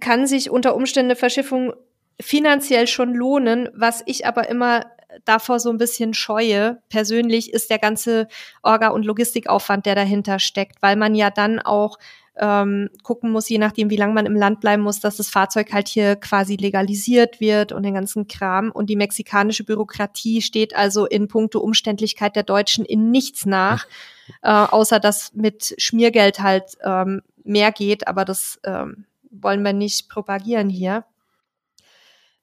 [0.00, 1.72] kann sich unter Umständen eine Verschiffung
[2.20, 3.68] finanziell schon lohnen.
[3.74, 4.86] Was ich aber immer
[5.24, 8.28] davor so ein bisschen scheue, persönlich, ist der ganze
[8.62, 11.98] Orga- und Logistikaufwand, der dahinter steckt, weil man ja dann auch
[12.36, 15.72] ähm, gucken muss, je nachdem, wie lange man im Land bleiben muss, dass das Fahrzeug
[15.72, 18.70] halt hier quasi legalisiert wird und den ganzen Kram.
[18.70, 23.86] Und die mexikanische Bürokratie steht also in puncto Umständlichkeit der Deutschen in nichts nach,
[24.42, 30.08] äh, außer dass mit Schmiergeld halt ähm, mehr geht, aber das ähm, wollen wir nicht
[30.08, 31.04] propagieren hier.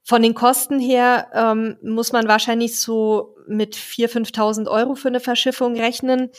[0.03, 5.19] Von den Kosten her ähm, muss man wahrscheinlich so mit 4.000, 5.000 Euro für eine
[5.19, 6.29] Verschiffung rechnen.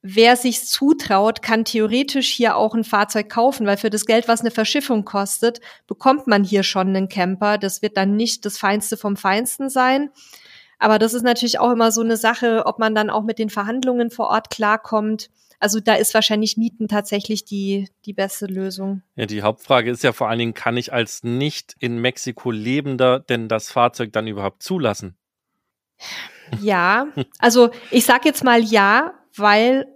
[0.00, 4.40] Wer sich zutraut, kann theoretisch hier auch ein Fahrzeug kaufen, weil für das Geld, was
[4.40, 7.58] eine Verschiffung kostet, bekommt man hier schon einen Camper.
[7.58, 10.10] Das wird dann nicht das Feinste vom Feinsten sein.
[10.78, 13.50] Aber das ist natürlich auch immer so eine Sache, ob man dann auch mit den
[13.50, 15.30] Verhandlungen vor Ort klarkommt.
[15.58, 19.02] Also da ist wahrscheinlich Mieten tatsächlich die, die beste Lösung.
[19.16, 23.18] Ja, die Hauptfrage ist ja vor allen Dingen, kann ich als nicht in Mexiko lebender
[23.18, 25.16] denn das Fahrzeug dann überhaupt zulassen?
[26.60, 27.08] Ja,
[27.40, 29.86] also ich sag jetzt mal ja, weil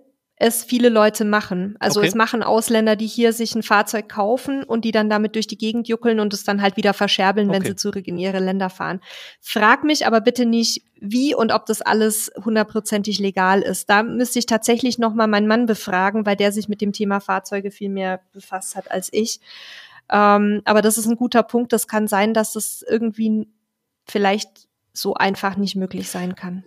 [0.43, 1.76] es viele Leute machen.
[1.78, 2.09] Also okay.
[2.09, 5.57] es machen Ausländer, die hier sich ein Fahrzeug kaufen und die dann damit durch die
[5.57, 7.61] Gegend juckeln und es dann halt wieder verscherbeln, okay.
[7.61, 9.01] wenn sie zurück in ihre Länder fahren.
[9.40, 13.88] Frag mich aber bitte nicht, wie und ob das alles hundertprozentig legal ist.
[13.88, 17.20] Da müsste ich tatsächlich noch mal meinen Mann befragen, weil der sich mit dem Thema
[17.20, 19.38] Fahrzeuge viel mehr befasst hat als ich.
[20.11, 21.72] Ähm, aber das ist ein guter Punkt.
[21.72, 23.47] Das kann sein, dass das irgendwie
[24.07, 26.64] vielleicht so einfach nicht möglich sein kann.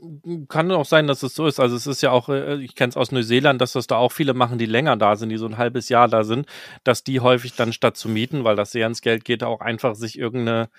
[0.49, 1.59] Kann auch sein, dass es so ist.
[1.59, 4.11] Also es ist ja auch, äh, ich kenne es aus Neuseeland, dass das da auch
[4.11, 6.47] viele machen, die länger da sind, die so ein halbes Jahr da sind,
[6.83, 9.95] dass die häufig dann statt zu mieten, weil das sehr ins Geld geht, auch einfach
[9.95, 10.69] sich irgendeine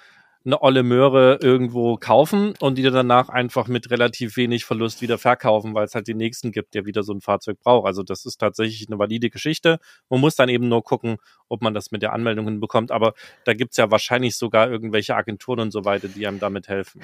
[0.47, 5.75] eine olle Möhre irgendwo kaufen und die danach einfach mit relativ wenig Verlust wieder verkaufen,
[5.75, 7.87] weil es halt den nächsten gibt, der wieder so ein Fahrzeug braucht.
[7.87, 9.79] Also das ist tatsächlich eine valide Geschichte.
[10.09, 11.17] Man muss dann eben nur gucken,
[11.49, 12.93] ob man das mit der Anmeldung hinbekommt.
[12.93, 17.03] Aber da gibt's ja wahrscheinlich sogar irgendwelche Agenturen und so weiter, die einem damit helfen.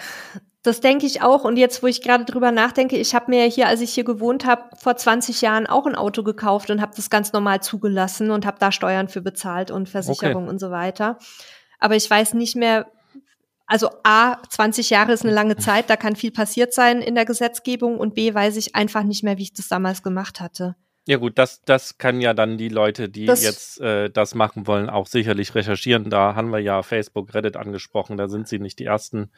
[0.62, 1.42] Das denke ich auch.
[1.42, 4.46] Und jetzt, wo ich gerade drüber nachdenke, ich habe mir hier, als ich hier gewohnt
[4.46, 8.46] habe, vor 20 Jahren auch ein Auto gekauft und habe das ganz normal zugelassen und
[8.46, 10.50] habe da Steuern für bezahlt und Versicherung okay.
[10.52, 11.18] und so weiter.
[11.80, 12.86] Aber ich weiß nicht mehr,
[13.66, 17.24] also A, 20 Jahre ist eine lange Zeit, da kann viel passiert sein in der
[17.24, 20.76] Gesetzgebung und B, weiß ich einfach nicht mehr, wie ich das damals gemacht hatte.
[21.06, 24.66] Ja gut, das, das kann ja dann die Leute, die das, jetzt äh, das machen
[24.68, 26.10] wollen, auch sicherlich recherchieren.
[26.10, 29.30] Da haben wir ja Facebook, Reddit angesprochen, da sind sie nicht die Ersten.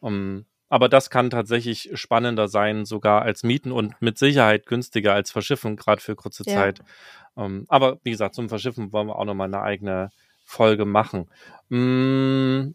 [0.00, 5.30] Um, aber das kann tatsächlich spannender sein, sogar als Mieten und mit Sicherheit günstiger als
[5.30, 6.54] Verschiffen, gerade für kurze ja.
[6.54, 6.80] Zeit.
[7.34, 10.10] Um, aber wie gesagt, zum Verschiffen wollen wir auch nochmal eine eigene
[10.44, 11.28] Folge machen.
[11.70, 12.74] Mm,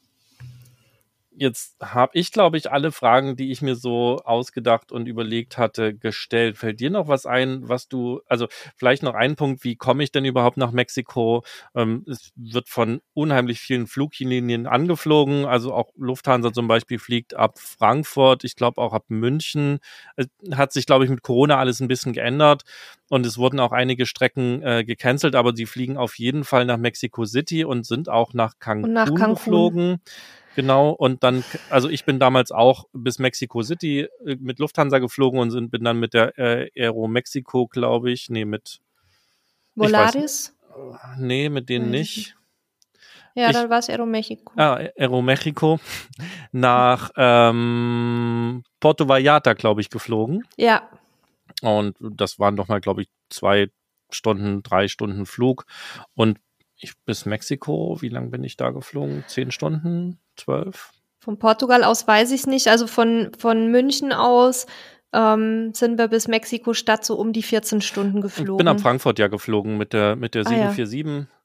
[1.35, 5.95] Jetzt habe ich, glaube ich, alle Fragen, die ich mir so ausgedacht und überlegt hatte,
[5.95, 6.57] gestellt.
[6.57, 10.11] Fällt dir noch was ein, was du, also vielleicht noch ein Punkt, wie komme ich
[10.11, 11.43] denn überhaupt nach Mexiko?
[11.75, 17.57] Ähm, es wird von unheimlich vielen Fluglinien angeflogen, also auch Lufthansa zum Beispiel fliegt ab
[17.57, 19.79] Frankfurt, ich glaube auch ab München.
[20.15, 22.63] Es hat sich, glaube ich, mit Corona alles ein bisschen geändert
[23.09, 26.77] und es wurden auch einige Strecken äh, gecancelt, aber sie fliegen auf jeden Fall nach
[26.77, 29.33] Mexico City und sind auch nach Cancun, nach Cancun.
[29.33, 30.01] geflogen.
[30.55, 35.39] Genau, und dann, also ich bin damals auch bis Mexico City äh, mit Lufthansa geflogen
[35.39, 38.79] und sind, bin dann mit der äh, Aero Mexico, glaube ich, nee, mit
[39.75, 40.55] Volaris?
[40.75, 42.35] Weiß, nee, mit denen nicht.
[43.35, 44.53] Ja, ich, dann war es Aeromexico.
[44.57, 45.79] Ah, Aeromexico
[46.51, 50.43] nach ähm, Porto Vallarta, glaube ich, geflogen.
[50.55, 50.87] Ja.
[51.61, 53.69] Und das waren doch mal, glaube ich, zwei
[54.11, 55.65] Stunden, drei Stunden Flug.
[56.13, 56.39] Und
[56.83, 59.23] ich bis Mexiko, wie lange bin ich da geflogen?
[59.27, 60.19] Zehn Stunden?
[60.35, 60.91] Zwölf?
[61.19, 62.67] Von Portugal aus weiß ich es nicht.
[62.67, 64.65] Also von, von München aus
[65.13, 68.53] ähm, sind wir bis Mexiko-Stadt so um die 14 Stunden geflogen.
[68.53, 71.09] Ich bin nach Frankfurt ja geflogen mit der, mit der 747.
[71.09, 71.42] Ah, ja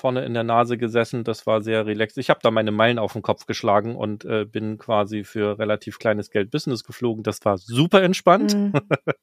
[0.00, 1.24] vorne in der Nase gesessen.
[1.24, 2.18] Das war sehr relaxed.
[2.18, 5.98] Ich habe da meine Meilen auf den Kopf geschlagen und äh, bin quasi für relativ
[5.98, 7.22] kleines Geld Business geflogen.
[7.22, 8.54] Das war super entspannt.
[8.54, 8.72] Mhm.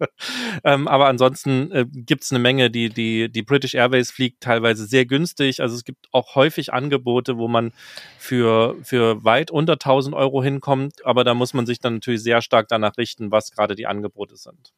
[0.63, 4.85] ähm, aber ansonsten äh, gibt es eine Menge, die, die, die British Airways fliegt teilweise
[4.85, 5.61] sehr günstig.
[5.61, 7.73] Also es gibt auch häufig Angebote, wo man
[8.17, 11.05] für, für weit unter 1000 Euro hinkommt.
[11.05, 14.37] Aber da muss man sich dann natürlich sehr stark danach richten, was gerade die Angebote
[14.37, 14.73] sind.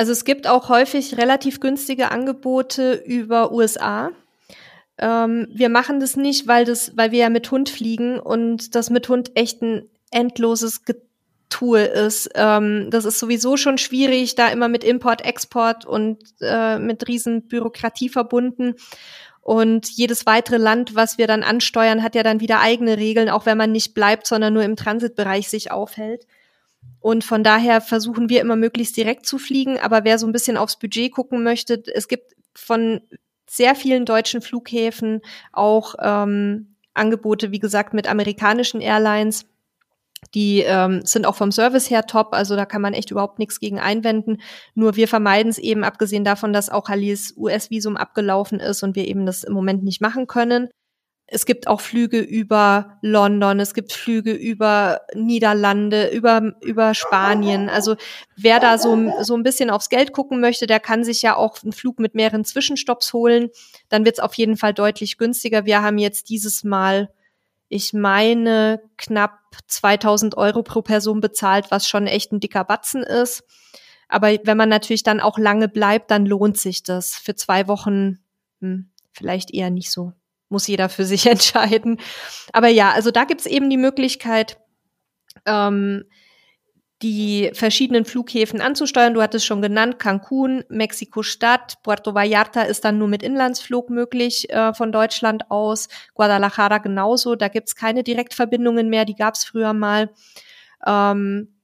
[0.00, 4.12] Also es gibt auch häufig relativ günstige Angebote über USA.
[5.00, 8.90] Ähm, wir machen das nicht, weil das, weil wir ja mit Hund fliegen und das
[8.90, 12.30] mit Hund echt ein endloses Getue ist.
[12.34, 17.48] Ähm, das ist sowieso schon schwierig, da immer mit Import, Export und äh, mit riesen
[17.48, 18.74] Bürokratie verbunden.
[19.40, 23.46] Und jedes weitere Land, was wir dann ansteuern, hat ja dann wieder eigene Regeln, auch
[23.46, 26.26] wenn man nicht bleibt, sondern nur im Transitbereich sich aufhält.
[27.00, 29.78] Und von daher versuchen wir immer möglichst direkt zu fliegen.
[29.78, 33.00] Aber wer so ein bisschen aufs Budget gucken möchte, es gibt von
[33.50, 35.22] sehr vielen deutschen Flughäfen
[35.52, 39.46] auch ähm, Angebote, wie gesagt, mit amerikanischen Airlines.
[40.36, 43.58] Die ähm, sind auch vom Service her top, also da kann man echt überhaupt nichts
[43.58, 44.40] gegen einwenden.
[44.76, 49.08] Nur wir vermeiden es eben, abgesehen davon, dass auch Halis US-Visum abgelaufen ist und wir
[49.08, 50.68] eben das im Moment nicht machen können.
[51.32, 57.68] Es gibt auch Flüge über London, es gibt Flüge über Niederlande, über, über Spanien.
[57.68, 57.94] Also
[58.36, 61.62] wer da so, so ein bisschen aufs Geld gucken möchte, der kann sich ja auch
[61.62, 63.50] einen Flug mit mehreren Zwischenstopps holen.
[63.88, 65.64] Dann wird es auf jeden Fall deutlich günstiger.
[65.64, 67.10] Wir haben jetzt dieses Mal
[67.72, 73.44] ich meine, knapp 2000 Euro pro Person bezahlt, was schon echt ein dicker Batzen ist.
[74.08, 77.14] Aber wenn man natürlich dann auch lange bleibt, dann lohnt sich das.
[77.14, 78.18] Für zwei Wochen
[78.60, 80.12] hm, vielleicht eher nicht so.
[80.50, 81.98] Muss jeder für sich entscheiden.
[82.52, 84.58] Aber ja, also da gibt's eben die Möglichkeit,
[85.46, 86.04] ähm,
[87.02, 89.14] die verschiedenen Flughäfen anzusteuern.
[89.14, 94.74] Du hattest schon genannt, Cancun, Mexiko-Stadt, Puerto Vallarta ist dann nur mit Inlandsflug möglich äh,
[94.74, 100.10] von Deutschland aus, Guadalajara genauso, da gibt's keine Direktverbindungen mehr, die gab's früher mal.
[100.86, 101.54] Ähm,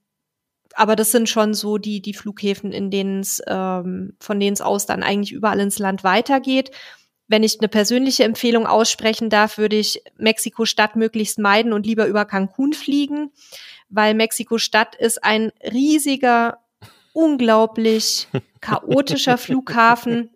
[0.73, 4.61] aber das sind schon so die, die Flughäfen, in denen es, ähm, von denen es
[4.61, 6.71] aus dann eigentlich überall ins Land weitergeht.
[7.27, 12.25] Wenn ich eine persönliche Empfehlung aussprechen darf, würde ich Mexiko-Stadt möglichst meiden und lieber über
[12.25, 13.31] Cancun fliegen
[13.89, 16.59] weil Mexiko-Stadt ist ein riesiger,
[17.13, 18.27] unglaublich
[18.61, 20.29] chaotischer Flughafen,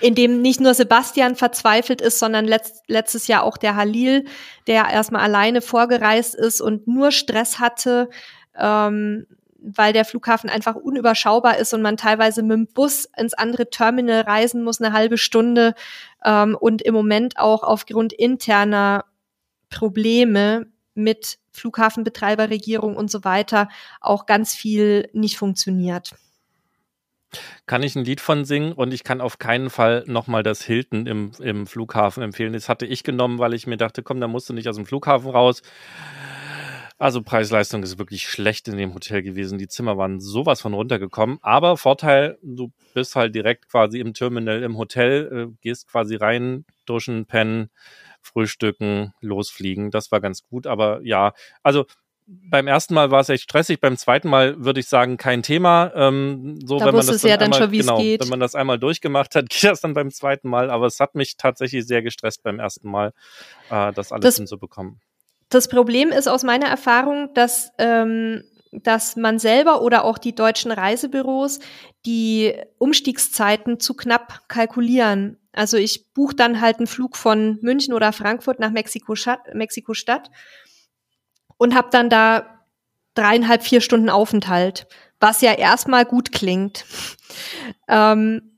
[0.00, 4.24] in dem nicht nur Sebastian verzweifelt ist, sondern letzt, letztes Jahr auch der Halil,
[4.66, 8.08] der erstmal alleine vorgereist ist und nur Stress hatte,
[8.56, 9.26] ähm,
[9.62, 14.22] weil der Flughafen einfach unüberschaubar ist und man teilweise mit dem Bus ins andere Terminal
[14.22, 15.74] reisen muss, eine halbe Stunde
[16.24, 19.04] ähm, und im Moment auch aufgrund interner
[19.70, 23.68] Probleme mit Flughafenbetreiber, Regierung und so weiter
[24.00, 26.14] auch ganz viel nicht funktioniert.
[27.66, 31.06] Kann ich ein Lied von singen und ich kann auf keinen Fall nochmal das Hilton
[31.06, 32.52] im, im Flughafen empfehlen.
[32.52, 34.84] Das hatte ich genommen, weil ich mir dachte, komm, da musst du nicht aus dem
[34.84, 35.62] Flughafen raus.
[37.02, 39.58] Also Preis-Leistung ist wirklich schlecht in dem Hotel gewesen.
[39.58, 41.40] Die Zimmer waren sowas von runtergekommen.
[41.42, 46.64] Aber Vorteil, du bist halt direkt quasi im Terminal im Hotel, äh, gehst quasi rein,
[46.86, 47.70] duschen, pennen,
[48.20, 49.90] frühstücken, losfliegen.
[49.90, 50.68] Das war ganz gut.
[50.68, 51.32] Aber ja,
[51.64, 51.86] also
[52.28, 55.90] beim ersten Mal war es echt stressig, beim zweiten Mal würde ich sagen, kein Thema.
[55.96, 58.20] Ähm, so, da wenn man das dann, ja dann einmal, schon, genau, geht.
[58.20, 60.70] wenn man das einmal durchgemacht hat, geht das dann beim zweiten Mal.
[60.70, 63.12] Aber es hat mich tatsächlich sehr gestresst beim ersten Mal,
[63.70, 65.00] äh, das alles das, hinzubekommen.
[65.52, 68.42] Das Problem ist aus meiner Erfahrung, dass ähm,
[68.72, 71.58] dass man selber oder auch die deutschen Reisebüros
[72.06, 75.38] die Umstiegszeiten zu knapp kalkulieren.
[75.52, 79.92] Also ich buche dann halt einen Flug von München oder Frankfurt nach Mexiko-Stadt Mexiko
[81.58, 82.64] und habe dann da
[83.12, 84.86] dreieinhalb, vier Stunden Aufenthalt,
[85.20, 86.86] was ja erstmal gut klingt.
[87.88, 88.51] ähm,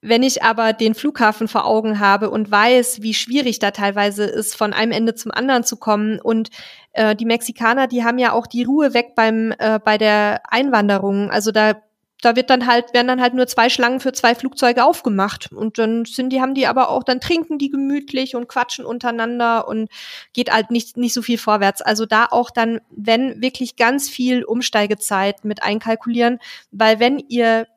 [0.00, 4.56] wenn ich aber den Flughafen vor Augen habe und weiß, wie schwierig da teilweise ist,
[4.56, 6.50] von einem Ende zum anderen zu kommen und
[6.92, 11.30] äh, die Mexikaner, die haben ja auch die Ruhe weg beim äh, bei der Einwanderung.
[11.30, 11.74] Also da
[12.20, 15.52] da wird dann halt, werden dann halt nur zwei Schlangen für zwei Flugzeuge aufgemacht.
[15.52, 19.68] Und dann sind die, haben die aber auch, dann trinken die gemütlich und quatschen untereinander
[19.68, 19.88] und
[20.32, 21.80] geht halt nicht, nicht so viel vorwärts.
[21.80, 26.40] Also da auch dann, wenn wirklich ganz viel Umsteigezeit mit einkalkulieren,
[26.72, 27.68] weil wenn ihr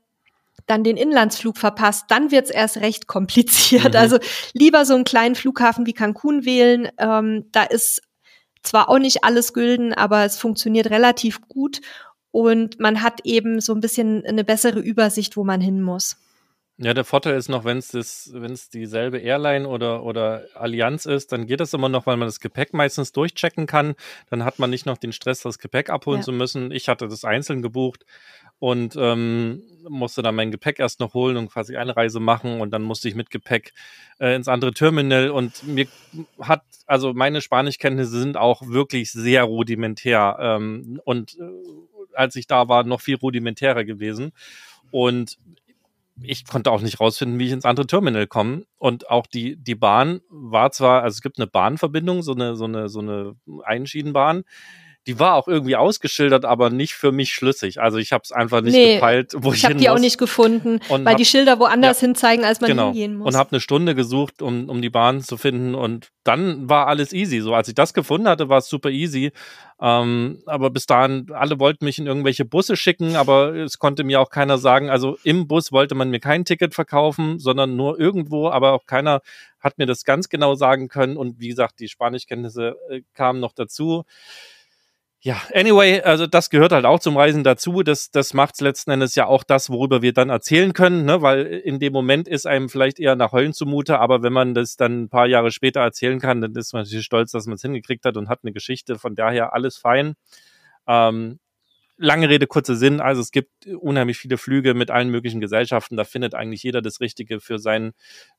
[0.68, 3.93] dann den Inlandsflug verpasst, dann wird's erst recht kompliziert.
[3.93, 3.99] Mhm.
[3.99, 4.20] Also
[4.53, 6.89] lieber so einen kleinen Flughafen wie Cancun wählen.
[6.97, 8.01] Ähm, da ist
[8.64, 11.82] zwar auch nicht alles gülden, aber es funktioniert relativ gut
[12.32, 16.18] und man hat eben so ein bisschen eine bessere Übersicht, wo man hin muss.
[16.84, 21.32] Ja, der Vorteil ist noch, wenn es wenn es dieselbe Airline oder oder Allianz ist,
[21.32, 23.93] dann geht das immer noch, weil man das Gepäck meistens durchchecken kann.
[24.32, 26.26] Dann hat man nicht noch den Stress, das Gepäck abholen ja.
[26.26, 26.72] zu müssen.
[26.72, 28.05] Ich hatte das einzeln gebucht
[28.62, 32.70] und ähm, musste dann mein Gepäck erst noch holen und quasi eine Reise machen und
[32.70, 33.74] dann musste ich mit Gepäck
[34.20, 35.88] äh, ins andere Terminal und mir
[36.39, 42.68] hat, also meine Spanischkenntnisse sind auch wirklich sehr rudimentär ähm, und äh, als ich da
[42.68, 44.32] war, noch viel rudimentärer gewesen
[44.91, 45.39] und
[46.22, 48.66] ich konnte auch nicht rausfinden, wie ich ins andere Terminal komme.
[48.78, 52.66] Und auch die, die Bahn war zwar, also es gibt eine Bahnverbindung, so eine, so
[52.66, 54.43] eine, so eine Einschienenbahn,
[55.08, 57.82] die war auch irgendwie ausgeschildert, aber nicht für mich schlüssig.
[57.82, 59.97] Also ich habe es einfach nicht nee, gepeilt, wo ich, ich habe die muss.
[59.97, 63.18] auch nicht gefunden, und weil hab, die Schilder woanders ja, hinzeigen, als man genau, hingehen
[63.18, 63.28] muss.
[63.28, 67.14] Und habe eine Stunde gesucht, um, um die Bahn zu finden und dann war alles
[67.14, 67.41] easy.
[67.41, 69.32] So als ich das gefunden hatte, war es super easy.
[69.82, 74.22] Ähm, aber bis dahin, alle wollten mich in irgendwelche Busse schicken, aber es konnte mir
[74.22, 78.49] auch keiner sagen, also im Bus wollte man mir kein Ticket verkaufen, sondern nur irgendwo,
[78.49, 79.22] aber auch keiner
[79.60, 81.18] hat mir das ganz genau sagen können.
[81.18, 84.04] Und wie gesagt, die Spanischkenntnisse äh, kamen noch dazu.
[85.24, 87.84] Ja, anyway, also das gehört halt auch zum Reisen dazu.
[87.84, 91.22] Das, das macht letzten Endes ja auch das, worüber wir dann erzählen können, ne?
[91.22, 94.78] weil in dem Moment ist einem vielleicht eher nach Heulen zumute, aber wenn man das
[94.78, 97.62] dann ein paar Jahre später erzählen kann, dann ist man natürlich stolz, dass man es
[97.62, 98.98] hingekriegt hat und hat eine Geschichte.
[98.98, 100.16] Von daher alles fein.
[100.88, 101.40] Ähm,
[101.98, 103.00] lange Rede, kurzer Sinn.
[103.00, 105.98] Also es gibt unheimlich viele Flüge mit allen möglichen Gesellschaften.
[105.98, 107.94] Da findet eigentlich jeder das Richtige für seinen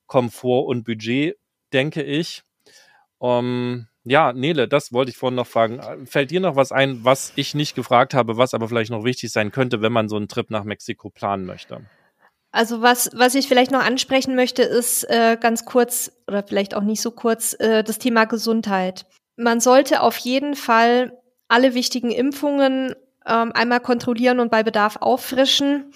[0.05, 1.37] Komfort und Budget,
[1.71, 2.43] denke ich.
[3.19, 5.79] Um, ja, Nele, das wollte ich vorhin noch fragen.
[6.05, 9.31] Fällt dir noch was ein, was ich nicht gefragt habe, was aber vielleicht noch wichtig
[9.31, 11.81] sein könnte, wenn man so einen Trip nach Mexiko planen möchte?
[12.51, 16.83] Also was, was ich vielleicht noch ansprechen möchte, ist äh, ganz kurz oder vielleicht auch
[16.83, 19.07] nicht so kurz äh, das Thema Gesundheit.
[19.37, 22.93] Man sollte auf jeden Fall alle wichtigen Impfungen
[23.25, 25.93] ähm, einmal kontrollieren und bei Bedarf auffrischen.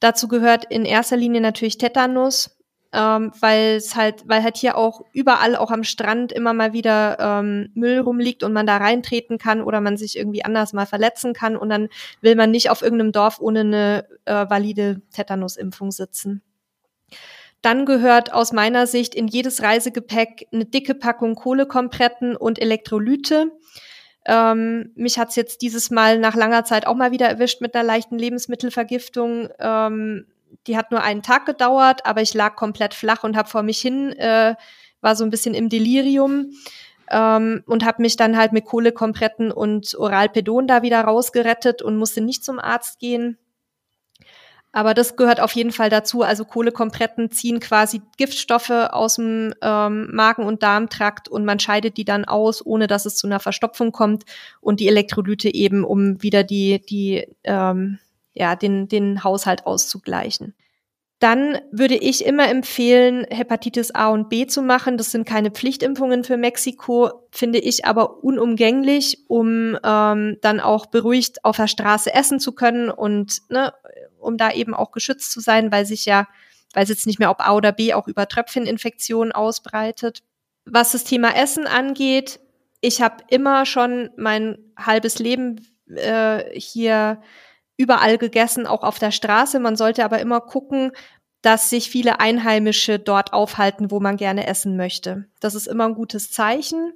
[0.00, 2.57] Dazu gehört in erster Linie natürlich Tetanus,
[2.92, 7.18] ähm, weil es halt, weil halt hier auch überall, auch am Strand, immer mal wieder
[7.20, 11.34] ähm, Müll rumliegt und man da reintreten kann oder man sich irgendwie anders mal verletzen
[11.34, 11.88] kann und dann
[12.22, 16.42] will man nicht auf irgendeinem Dorf ohne eine äh, valide Tetanusimpfung sitzen.
[17.60, 23.50] Dann gehört aus meiner Sicht in jedes Reisegepäck eine dicke Packung Kohlekompretten und Elektrolyte.
[24.24, 27.84] Ähm, mich hat's jetzt dieses Mal nach langer Zeit auch mal wieder erwischt mit einer
[27.84, 29.48] leichten Lebensmittelvergiftung.
[29.58, 30.26] Ähm,
[30.66, 33.80] die hat nur einen Tag gedauert, aber ich lag komplett flach und habe vor mich
[33.80, 34.54] hin, äh,
[35.00, 36.52] war so ein bisschen im Delirium
[37.10, 42.20] ähm, und habe mich dann halt mit Kohlekompretten und Oralpedon da wieder rausgerettet und musste
[42.20, 43.38] nicht zum Arzt gehen.
[44.70, 46.22] Aber das gehört auf jeden Fall dazu.
[46.22, 52.04] Also Kohlekompretten ziehen quasi Giftstoffe aus dem ähm, Magen- und Darmtrakt und man scheidet die
[52.04, 54.24] dann aus, ohne dass es zu einer Verstopfung kommt.
[54.60, 57.98] Und die Elektrolyte eben, um wieder die, die, ähm,
[58.38, 60.54] ja, den, den Haushalt auszugleichen.
[61.18, 64.96] Dann würde ich immer empfehlen, Hepatitis A und B zu machen.
[64.96, 71.44] Das sind keine Pflichtimpfungen für Mexiko, finde ich aber unumgänglich, um ähm, dann auch beruhigt
[71.44, 73.74] auf der Straße essen zu können und ne,
[74.20, 76.28] um da eben auch geschützt zu sein, weil sich ja,
[76.72, 80.22] weil es jetzt nicht mehr ob A oder B auch über Tröpfcheninfektionen ausbreitet.
[80.66, 82.38] Was das Thema Essen angeht,
[82.80, 87.20] ich habe immer schon mein halbes Leben äh, hier
[87.78, 89.58] überall gegessen, auch auf der Straße.
[89.60, 90.92] Man sollte aber immer gucken,
[91.40, 95.26] dass sich viele Einheimische dort aufhalten, wo man gerne essen möchte.
[95.40, 96.92] Das ist immer ein gutes Zeichen.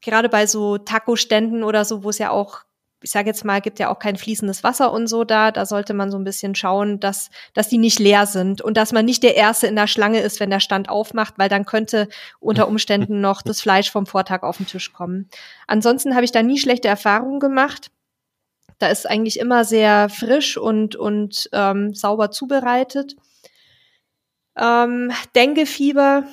[0.00, 2.62] Gerade bei so Taco-Ständen oder so, wo es ja auch,
[3.00, 5.52] ich sage jetzt mal, gibt ja auch kein fließendes Wasser und so da.
[5.52, 8.90] Da sollte man so ein bisschen schauen, dass, dass die nicht leer sind und dass
[8.90, 12.08] man nicht der Erste in der Schlange ist, wenn der Stand aufmacht, weil dann könnte
[12.40, 15.30] unter Umständen noch das Fleisch vom Vortag auf den Tisch kommen.
[15.68, 17.92] Ansonsten habe ich da nie schlechte Erfahrungen gemacht.
[18.78, 23.16] Da ist eigentlich immer sehr frisch und, und ähm, sauber zubereitet.
[24.56, 26.24] Ähm, Denguefieber,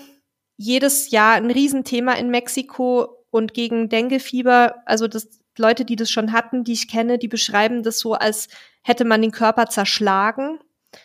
[0.58, 6.32] jedes Jahr ein Riesenthema in Mexiko und gegen Denguefieber, also das Leute, die das schon
[6.32, 8.48] hatten, die ich kenne, die beschreiben das so, als
[8.84, 10.60] hätte man den Körper zerschlagen.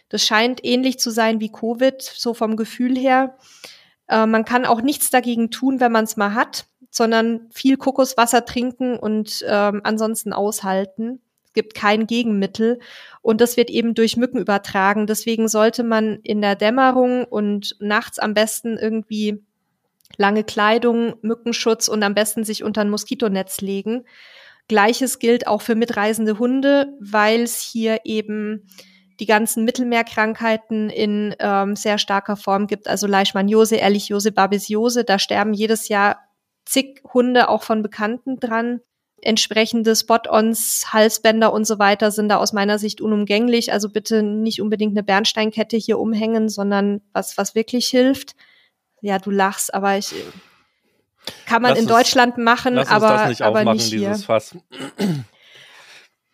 [0.08, 3.36] Das scheint ähnlich zu sein wie Covid, so vom Gefühl her.
[4.08, 8.44] Äh, man kann auch nichts dagegen tun, wenn man es mal hat, sondern viel Kokoswasser
[8.44, 11.20] trinken und ähm, ansonsten aushalten
[11.56, 12.78] gibt kein Gegenmittel
[13.22, 15.08] und das wird eben durch Mücken übertragen.
[15.08, 19.42] Deswegen sollte man in der Dämmerung und nachts am besten irgendwie
[20.16, 24.04] lange Kleidung, Mückenschutz und am besten sich unter ein Moskitonetz legen.
[24.68, 28.68] Gleiches gilt auch für mitreisende Hunde, weil es hier eben
[29.18, 35.04] die ganzen Mittelmeerkrankheiten in ähm, sehr starker Form gibt, also Leishmaniose, Ehrlichiose, Babesiose.
[35.04, 36.18] Da sterben jedes Jahr
[36.64, 38.80] zig Hunde auch von Bekannten dran
[39.22, 43.72] entsprechende Spot-ons, Halsbänder und so weiter sind da aus meiner Sicht unumgänglich.
[43.72, 48.36] Also bitte nicht unbedingt eine Bernsteinkette hier umhängen, sondern was, was wirklich hilft.
[49.00, 50.14] Ja, du lachst, aber ich
[51.46, 54.16] kann man lass in es, Deutschland machen, aber, aber nicht hier.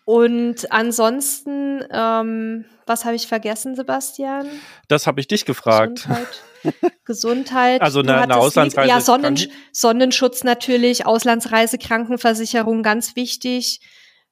[0.05, 4.49] Und ansonsten, ähm, was habe ich vergessen, Sebastian?
[4.89, 6.03] Das habe ich dich gefragt.
[6.03, 6.43] Gesundheit.
[7.05, 7.81] Gesundheit.
[7.81, 8.89] Also eine, eine Auslandsreise.
[8.89, 9.39] Ja, Sonnen,
[9.73, 13.81] Sonnenschutz natürlich, Auslandsreise, Krankenversicherung, ganz wichtig.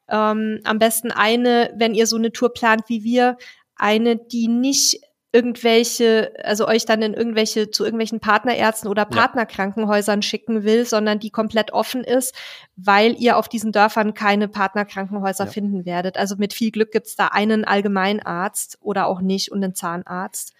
[0.08, 3.36] Ähm, am besten eine, wenn ihr so eine Tour plant wie wir,
[3.76, 5.00] eine, die nicht
[5.32, 11.30] irgendwelche, also euch dann in irgendwelche, zu irgendwelchen Partnerärzten oder Partnerkrankenhäusern schicken will, sondern die
[11.30, 12.34] komplett offen ist,
[12.76, 15.50] weil ihr auf diesen Dörfern keine Partnerkrankenhäuser ja.
[15.50, 16.16] finden werdet.
[16.16, 20.52] Also mit viel Glück gibt's da einen Allgemeinarzt oder auch nicht und einen Zahnarzt.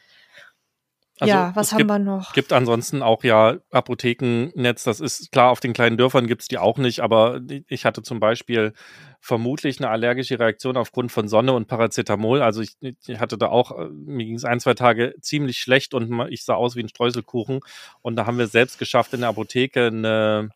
[1.21, 2.33] Also ja, was haben gibt, wir noch?
[2.33, 4.85] gibt ansonsten auch ja Apothekennetz.
[4.85, 8.21] Das ist klar, auf den kleinen Dörfern gibt's die auch nicht, aber ich hatte zum
[8.21, 8.73] Beispiel
[9.21, 12.41] vermutlich eine allergische Reaktion aufgrund von Sonne und Paracetamol.
[12.41, 15.93] Also ich, ich hatte da auch, äh, mir ging es ein, zwei Tage ziemlich schlecht
[15.93, 17.61] und ich sah aus wie ein Streuselkuchen.
[18.01, 20.51] Und da haben wir selbst geschafft, in der Apotheke eine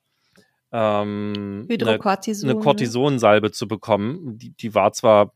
[0.73, 1.67] ähm.
[1.71, 1.99] Eine,
[2.55, 4.39] eine Cortisonsalbe zu bekommen.
[4.39, 5.33] Die, die war zwar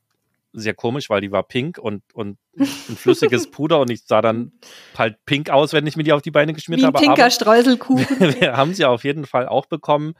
[0.52, 2.66] sehr komisch, weil die war pink und, und ein
[2.96, 4.52] flüssiges Puder und ich sah dann
[4.96, 6.98] halt pink aus, wenn ich mir die auf die Beine geschmiert habe.
[6.98, 8.06] Pinker aber Streuselkuchen.
[8.40, 10.14] wir haben sie auf jeden Fall auch bekommen.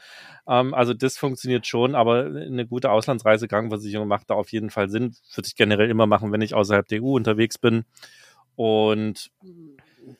[0.46, 5.14] Ähm, also das funktioniert schon, aber eine gute Auslandsreisekrankenversicherung macht da auf jeden Fall Sinn.
[5.34, 7.84] Würde ich generell immer machen, wenn ich außerhalb der EU unterwegs bin.
[8.54, 9.30] Und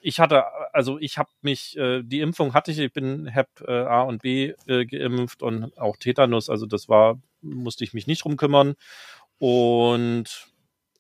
[0.01, 3.73] ich hatte, also ich habe mich, äh, die Impfung hatte ich, ich bin Hep äh,
[3.73, 8.25] A und B äh, geimpft und auch Tetanus, also das war, musste ich mich nicht
[8.25, 8.75] drum kümmern.
[9.39, 10.49] Und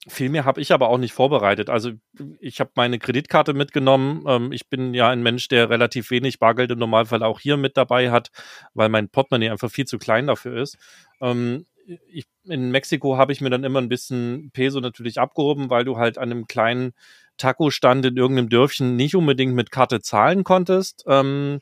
[0.06, 1.70] viel mehr habe ich aber auch nicht vorbereitet.
[1.70, 1.92] Also
[2.40, 4.24] ich habe meine Kreditkarte mitgenommen.
[4.26, 7.76] Ähm, ich bin ja ein Mensch, der relativ wenig Bargeld im Normalfall auch hier mit
[7.76, 8.30] dabei hat,
[8.74, 10.78] weil mein Portemonnaie einfach viel zu klein dafür ist.
[11.20, 11.66] Ähm,
[12.10, 15.96] ich, in Mexiko habe ich mir dann immer ein bisschen Peso natürlich abgehoben, weil du
[15.96, 16.92] halt an einem kleinen
[17.38, 21.04] Taco-Stand in irgendeinem Dörfchen nicht unbedingt mit Karte zahlen konntest.
[21.06, 21.60] Ähm,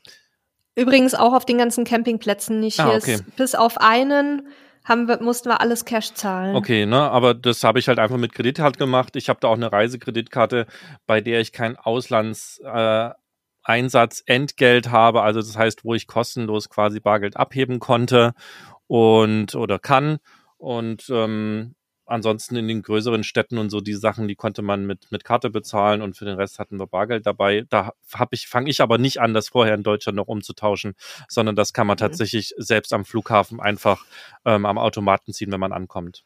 [0.75, 2.79] Übrigens auch auf den ganzen Campingplätzen nicht.
[2.79, 3.19] Ah, okay.
[3.35, 4.47] bis auf einen
[4.87, 6.55] haben wir, mussten wir alles Cash zahlen.
[6.55, 9.15] Okay, ne, aber das habe ich halt einfach mit Kreditkarte gemacht.
[9.15, 10.65] Ich habe da auch eine Reisekreditkarte,
[11.05, 16.99] bei der ich kein Auslandseinsatz äh, Entgelt habe, also das heißt, wo ich kostenlos quasi
[16.99, 18.33] Bargeld abheben konnte
[18.87, 20.17] und oder kann.
[20.57, 21.75] Und ähm,
[22.07, 25.49] ansonsten in den größeren Städten und so die Sachen, die konnte man mit, mit Karte
[25.49, 27.65] bezahlen und für den Rest hatten wir Bargeld dabei.
[27.69, 30.95] Da hab ich, fange ich aber nicht an, das vorher in Deutschland noch umzutauschen,
[31.27, 31.99] sondern das kann man mhm.
[31.99, 34.05] tatsächlich selbst am Flughafen einfach
[34.45, 36.23] ähm, am Automaten ziehen, wenn man ankommt.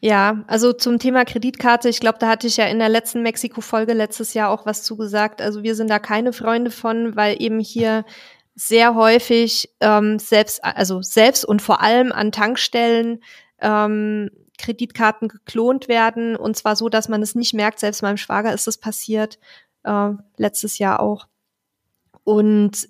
[0.00, 3.92] Ja, also zum Thema Kreditkarte, ich glaube, da hatte ich ja in der letzten Mexiko-Folge
[3.92, 5.40] letztes Jahr auch was zugesagt.
[5.40, 8.04] Also wir sind da keine Freunde von, weil eben hier
[8.56, 13.22] sehr häufig ähm, selbst, also selbst und vor allem an Tankstellen
[13.60, 14.30] ähm,
[14.62, 17.80] Kreditkarten geklont werden und zwar so, dass man es nicht merkt.
[17.80, 19.38] Selbst meinem Schwager ist es passiert,
[19.84, 21.26] äh, letztes Jahr auch.
[22.24, 22.88] Und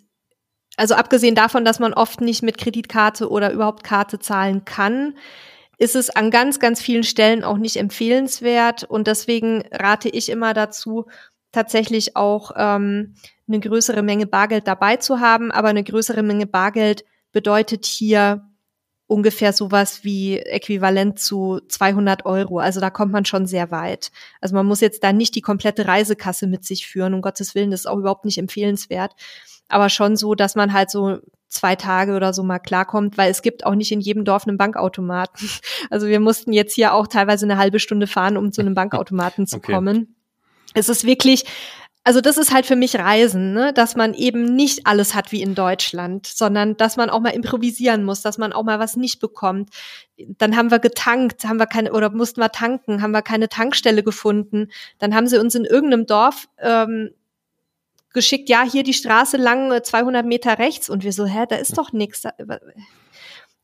[0.77, 5.17] also abgesehen davon, dass man oft nicht mit Kreditkarte oder überhaupt Karte zahlen kann,
[5.79, 8.85] ist es an ganz, ganz vielen Stellen auch nicht empfehlenswert.
[8.85, 11.07] Und deswegen rate ich immer dazu,
[11.51, 13.15] tatsächlich auch ähm,
[13.49, 15.51] eine größere Menge Bargeld dabei zu haben.
[15.51, 18.49] Aber eine größere Menge Bargeld bedeutet hier
[19.13, 22.59] ungefähr sowas wie äquivalent zu 200 Euro.
[22.59, 24.11] Also da kommt man schon sehr weit.
[24.41, 27.13] Also man muss jetzt da nicht die komplette Reisekasse mit sich führen.
[27.13, 29.13] Um Gottes Willen, das ist auch überhaupt nicht empfehlenswert.
[29.69, 31.19] Aber schon so, dass man halt so
[31.49, 34.57] zwei Tage oder so mal klarkommt, weil es gibt auch nicht in jedem Dorf einen
[34.57, 35.49] Bankautomaten.
[35.91, 39.47] Also wir mussten jetzt hier auch teilweise eine halbe Stunde fahren, um zu einem Bankautomaten
[39.47, 39.75] zu okay.
[39.75, 40.17] kommen.
[40.73, 41.45] Es ist wirklich,
[42.05, 43.73] also das ist halt für mich Reisen, ne?
[43.73, 48.05] dass man eben nicht alles hat wie in Deutschland, sondern dass man auch mal improvisieren
[48.05, 49.71] muss, dass man auch mal was nicht bekommt.
[50.17, 54.03] Dann haben wir getankt, haben wir keine oder mussten wir tanken, haben wir keine Tankstelle
[54.03, 54.69] gefunden.
[54.99, 57.11] Dann haben sie uns in irgendeinem Dorf ähm,
[58.13, 61.79] geschickt, ja hier die Straße lang 200 Meter rechts und wir so, hä, da ist
[61.79, 62.25] doch nichts.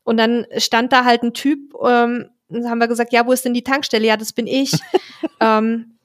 [0.03, 3.53] Und dann stand da halt ein Typ, ähm, haben wir gesagt, ja, wo ist denn
[3.53, 4.07] die Tankstelle?
[4.07, 4.71] Ja, das bin ich.
[5.41, 5.97] ähm,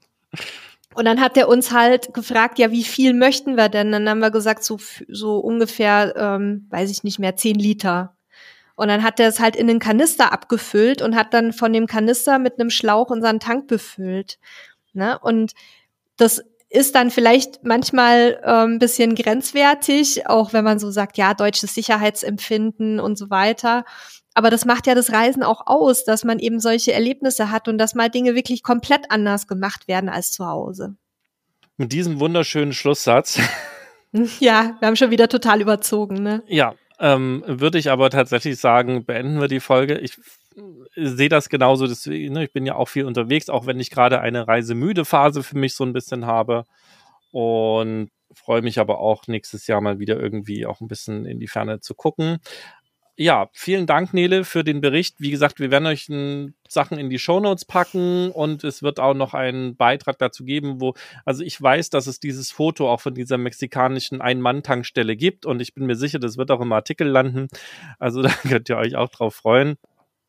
[0.94, 3.92] und dann hat er uns halt gefragt, ja, wie viel möchten wir denn?
[3.92, 8.16] Dann haben wir gesagt, so, so ungefähr, ähm, weiß ich nicht mehr, zehn Liter.
[8.76, 11.86] Und dann hat er es halt in den Kanister abgefüllt und hat dann von dem
[11.86, 14.38] Kanister mit einem Schlauch unseren Tank befüllt.
[14.92, 15.18] Ne?
[15.20, 15.52] Und
[16.16, 16.42] das
[16.74, 22.98] ist dann vielleicht manchmal ein bisschen grenzwertig, auch wenn man so sagt, ja, deutsches Sicherheitsempfinden
[23.00, 23.84] und so weiter.
[24.34, 27.78] Aber das macht ja das Reisen auch aus, dass man eben solche Erlebnisse hat und
[27.78, 30.96] dass mal Dinge wirklich komplett anders gemacht werden als zu Hause.
[31.76, 33.38] Mit diesem wunderschönen Schlusssatz.
[34.38, 36.44] Ja, wir haben schon wieder total überzogen, ne?
[36.46, 39.98] Ja, ähm, würde ich aber tatsächlich sagen, beenden wir die Folge.
[39.98, 40.16] Ich
[40.96, 44.20] sehe das genauso, deswegen, ne, ich bin ja auch viel unterwegs, auch wenn ich gerade
[44.20, 46.64] eine reisemüde Phase für mich so ein bisschen habe.
[47.30, 51.48] Und freue mich aber auch nächstes Jahr mal wieder irgendwie auch ein bisschen in die
[51.48, 52.40] Ferne zu gucken
[53.16, 55.16] ja, vielen Dank, Nele, für den Bericht.
[55.20, 56.08] Wie gesagt, wir werden euch
[56.68, 60.94] Sachen in die Shownotes packen und es wird auch noch einen Beitrag dazu geben, wo,
[61.24, 65.74] also ich weiß, dass es dieses Foto auch von dieser mexikanischen Ein-Mann-Tankstelle gibt und ich
[65.74, 67.46] bin mir sicher, das wird auch im Artikel landen.
[68.00, 69.76] Also da könnt ihr euch auch drauf freuen.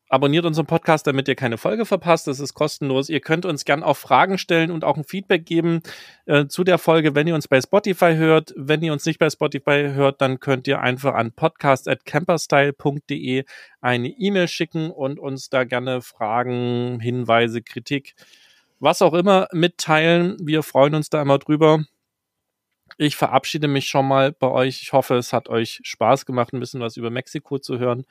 [0.08, 2.28] Abonniert unseren Podcast, damit ihr keine Folge verpasst.
[2.28, 3.08] Das ist kostenlos.
[3.08, 5.82] Ihr könnt uns gern auch Fragen stellen und auch ein Feedback geben
[6.26, 8.54] äh, zu der Folge, wenn ihr uns bei Spotify hört.
[8.56, 13.46] Wenn ihr uns nicht bei Spotify hört, dann könnt ihr einfach an podcast.camperstyle.de
[13.80, 18.14] eine E-Mail schicken und uns da gerne Fragen, Hinweise, Kritik,
[18.78, 20.36] was auch immer mitteilen.
[20.40, 21.84] Wir freuen uns da immer drüber.
[22.96, 24.82] Ich verabschiede mich schon mal bei euch.
[24.82, 28.06] Ich hoffe, es hat euch Spaß gemacht, ein bisschen was über Mexiko zu hören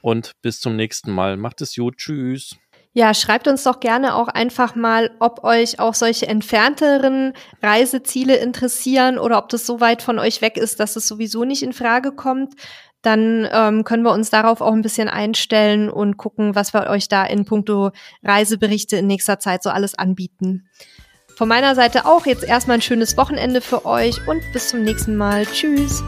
[0.00, 1.36] und bis zum nächsten Mal.
[1.36, 1.96] Macht es gut.
[1.96, 2.56] Tschüss.
[2.92, 9.18] Ja, schreibt uns doch gerne auch einfach mal, ob euch auch solche entfernteren Reiseziele interessieren
[9.18, 12.12] oder ob das so weit von euch weg ist, dass es sowieso nicht in Frage
[12.12, 12.54] kommt.
[13.02, 17.06] dann ähm, können wir uns darauf auch ein bisschen einstellen und gucken, was wir euch
[17.06, 17.92] da in puncto
[18.24, 20.68] Reiseberichte in nächster Zeit so alles anbieten.
[21.36, 25.16] Von meiner Seite auch jetzt erstmal ein schönes Wochenende für euch und bis zum nächsten
[25.16, 25.46] Mal.
[25.46, 26.02] Tschüss.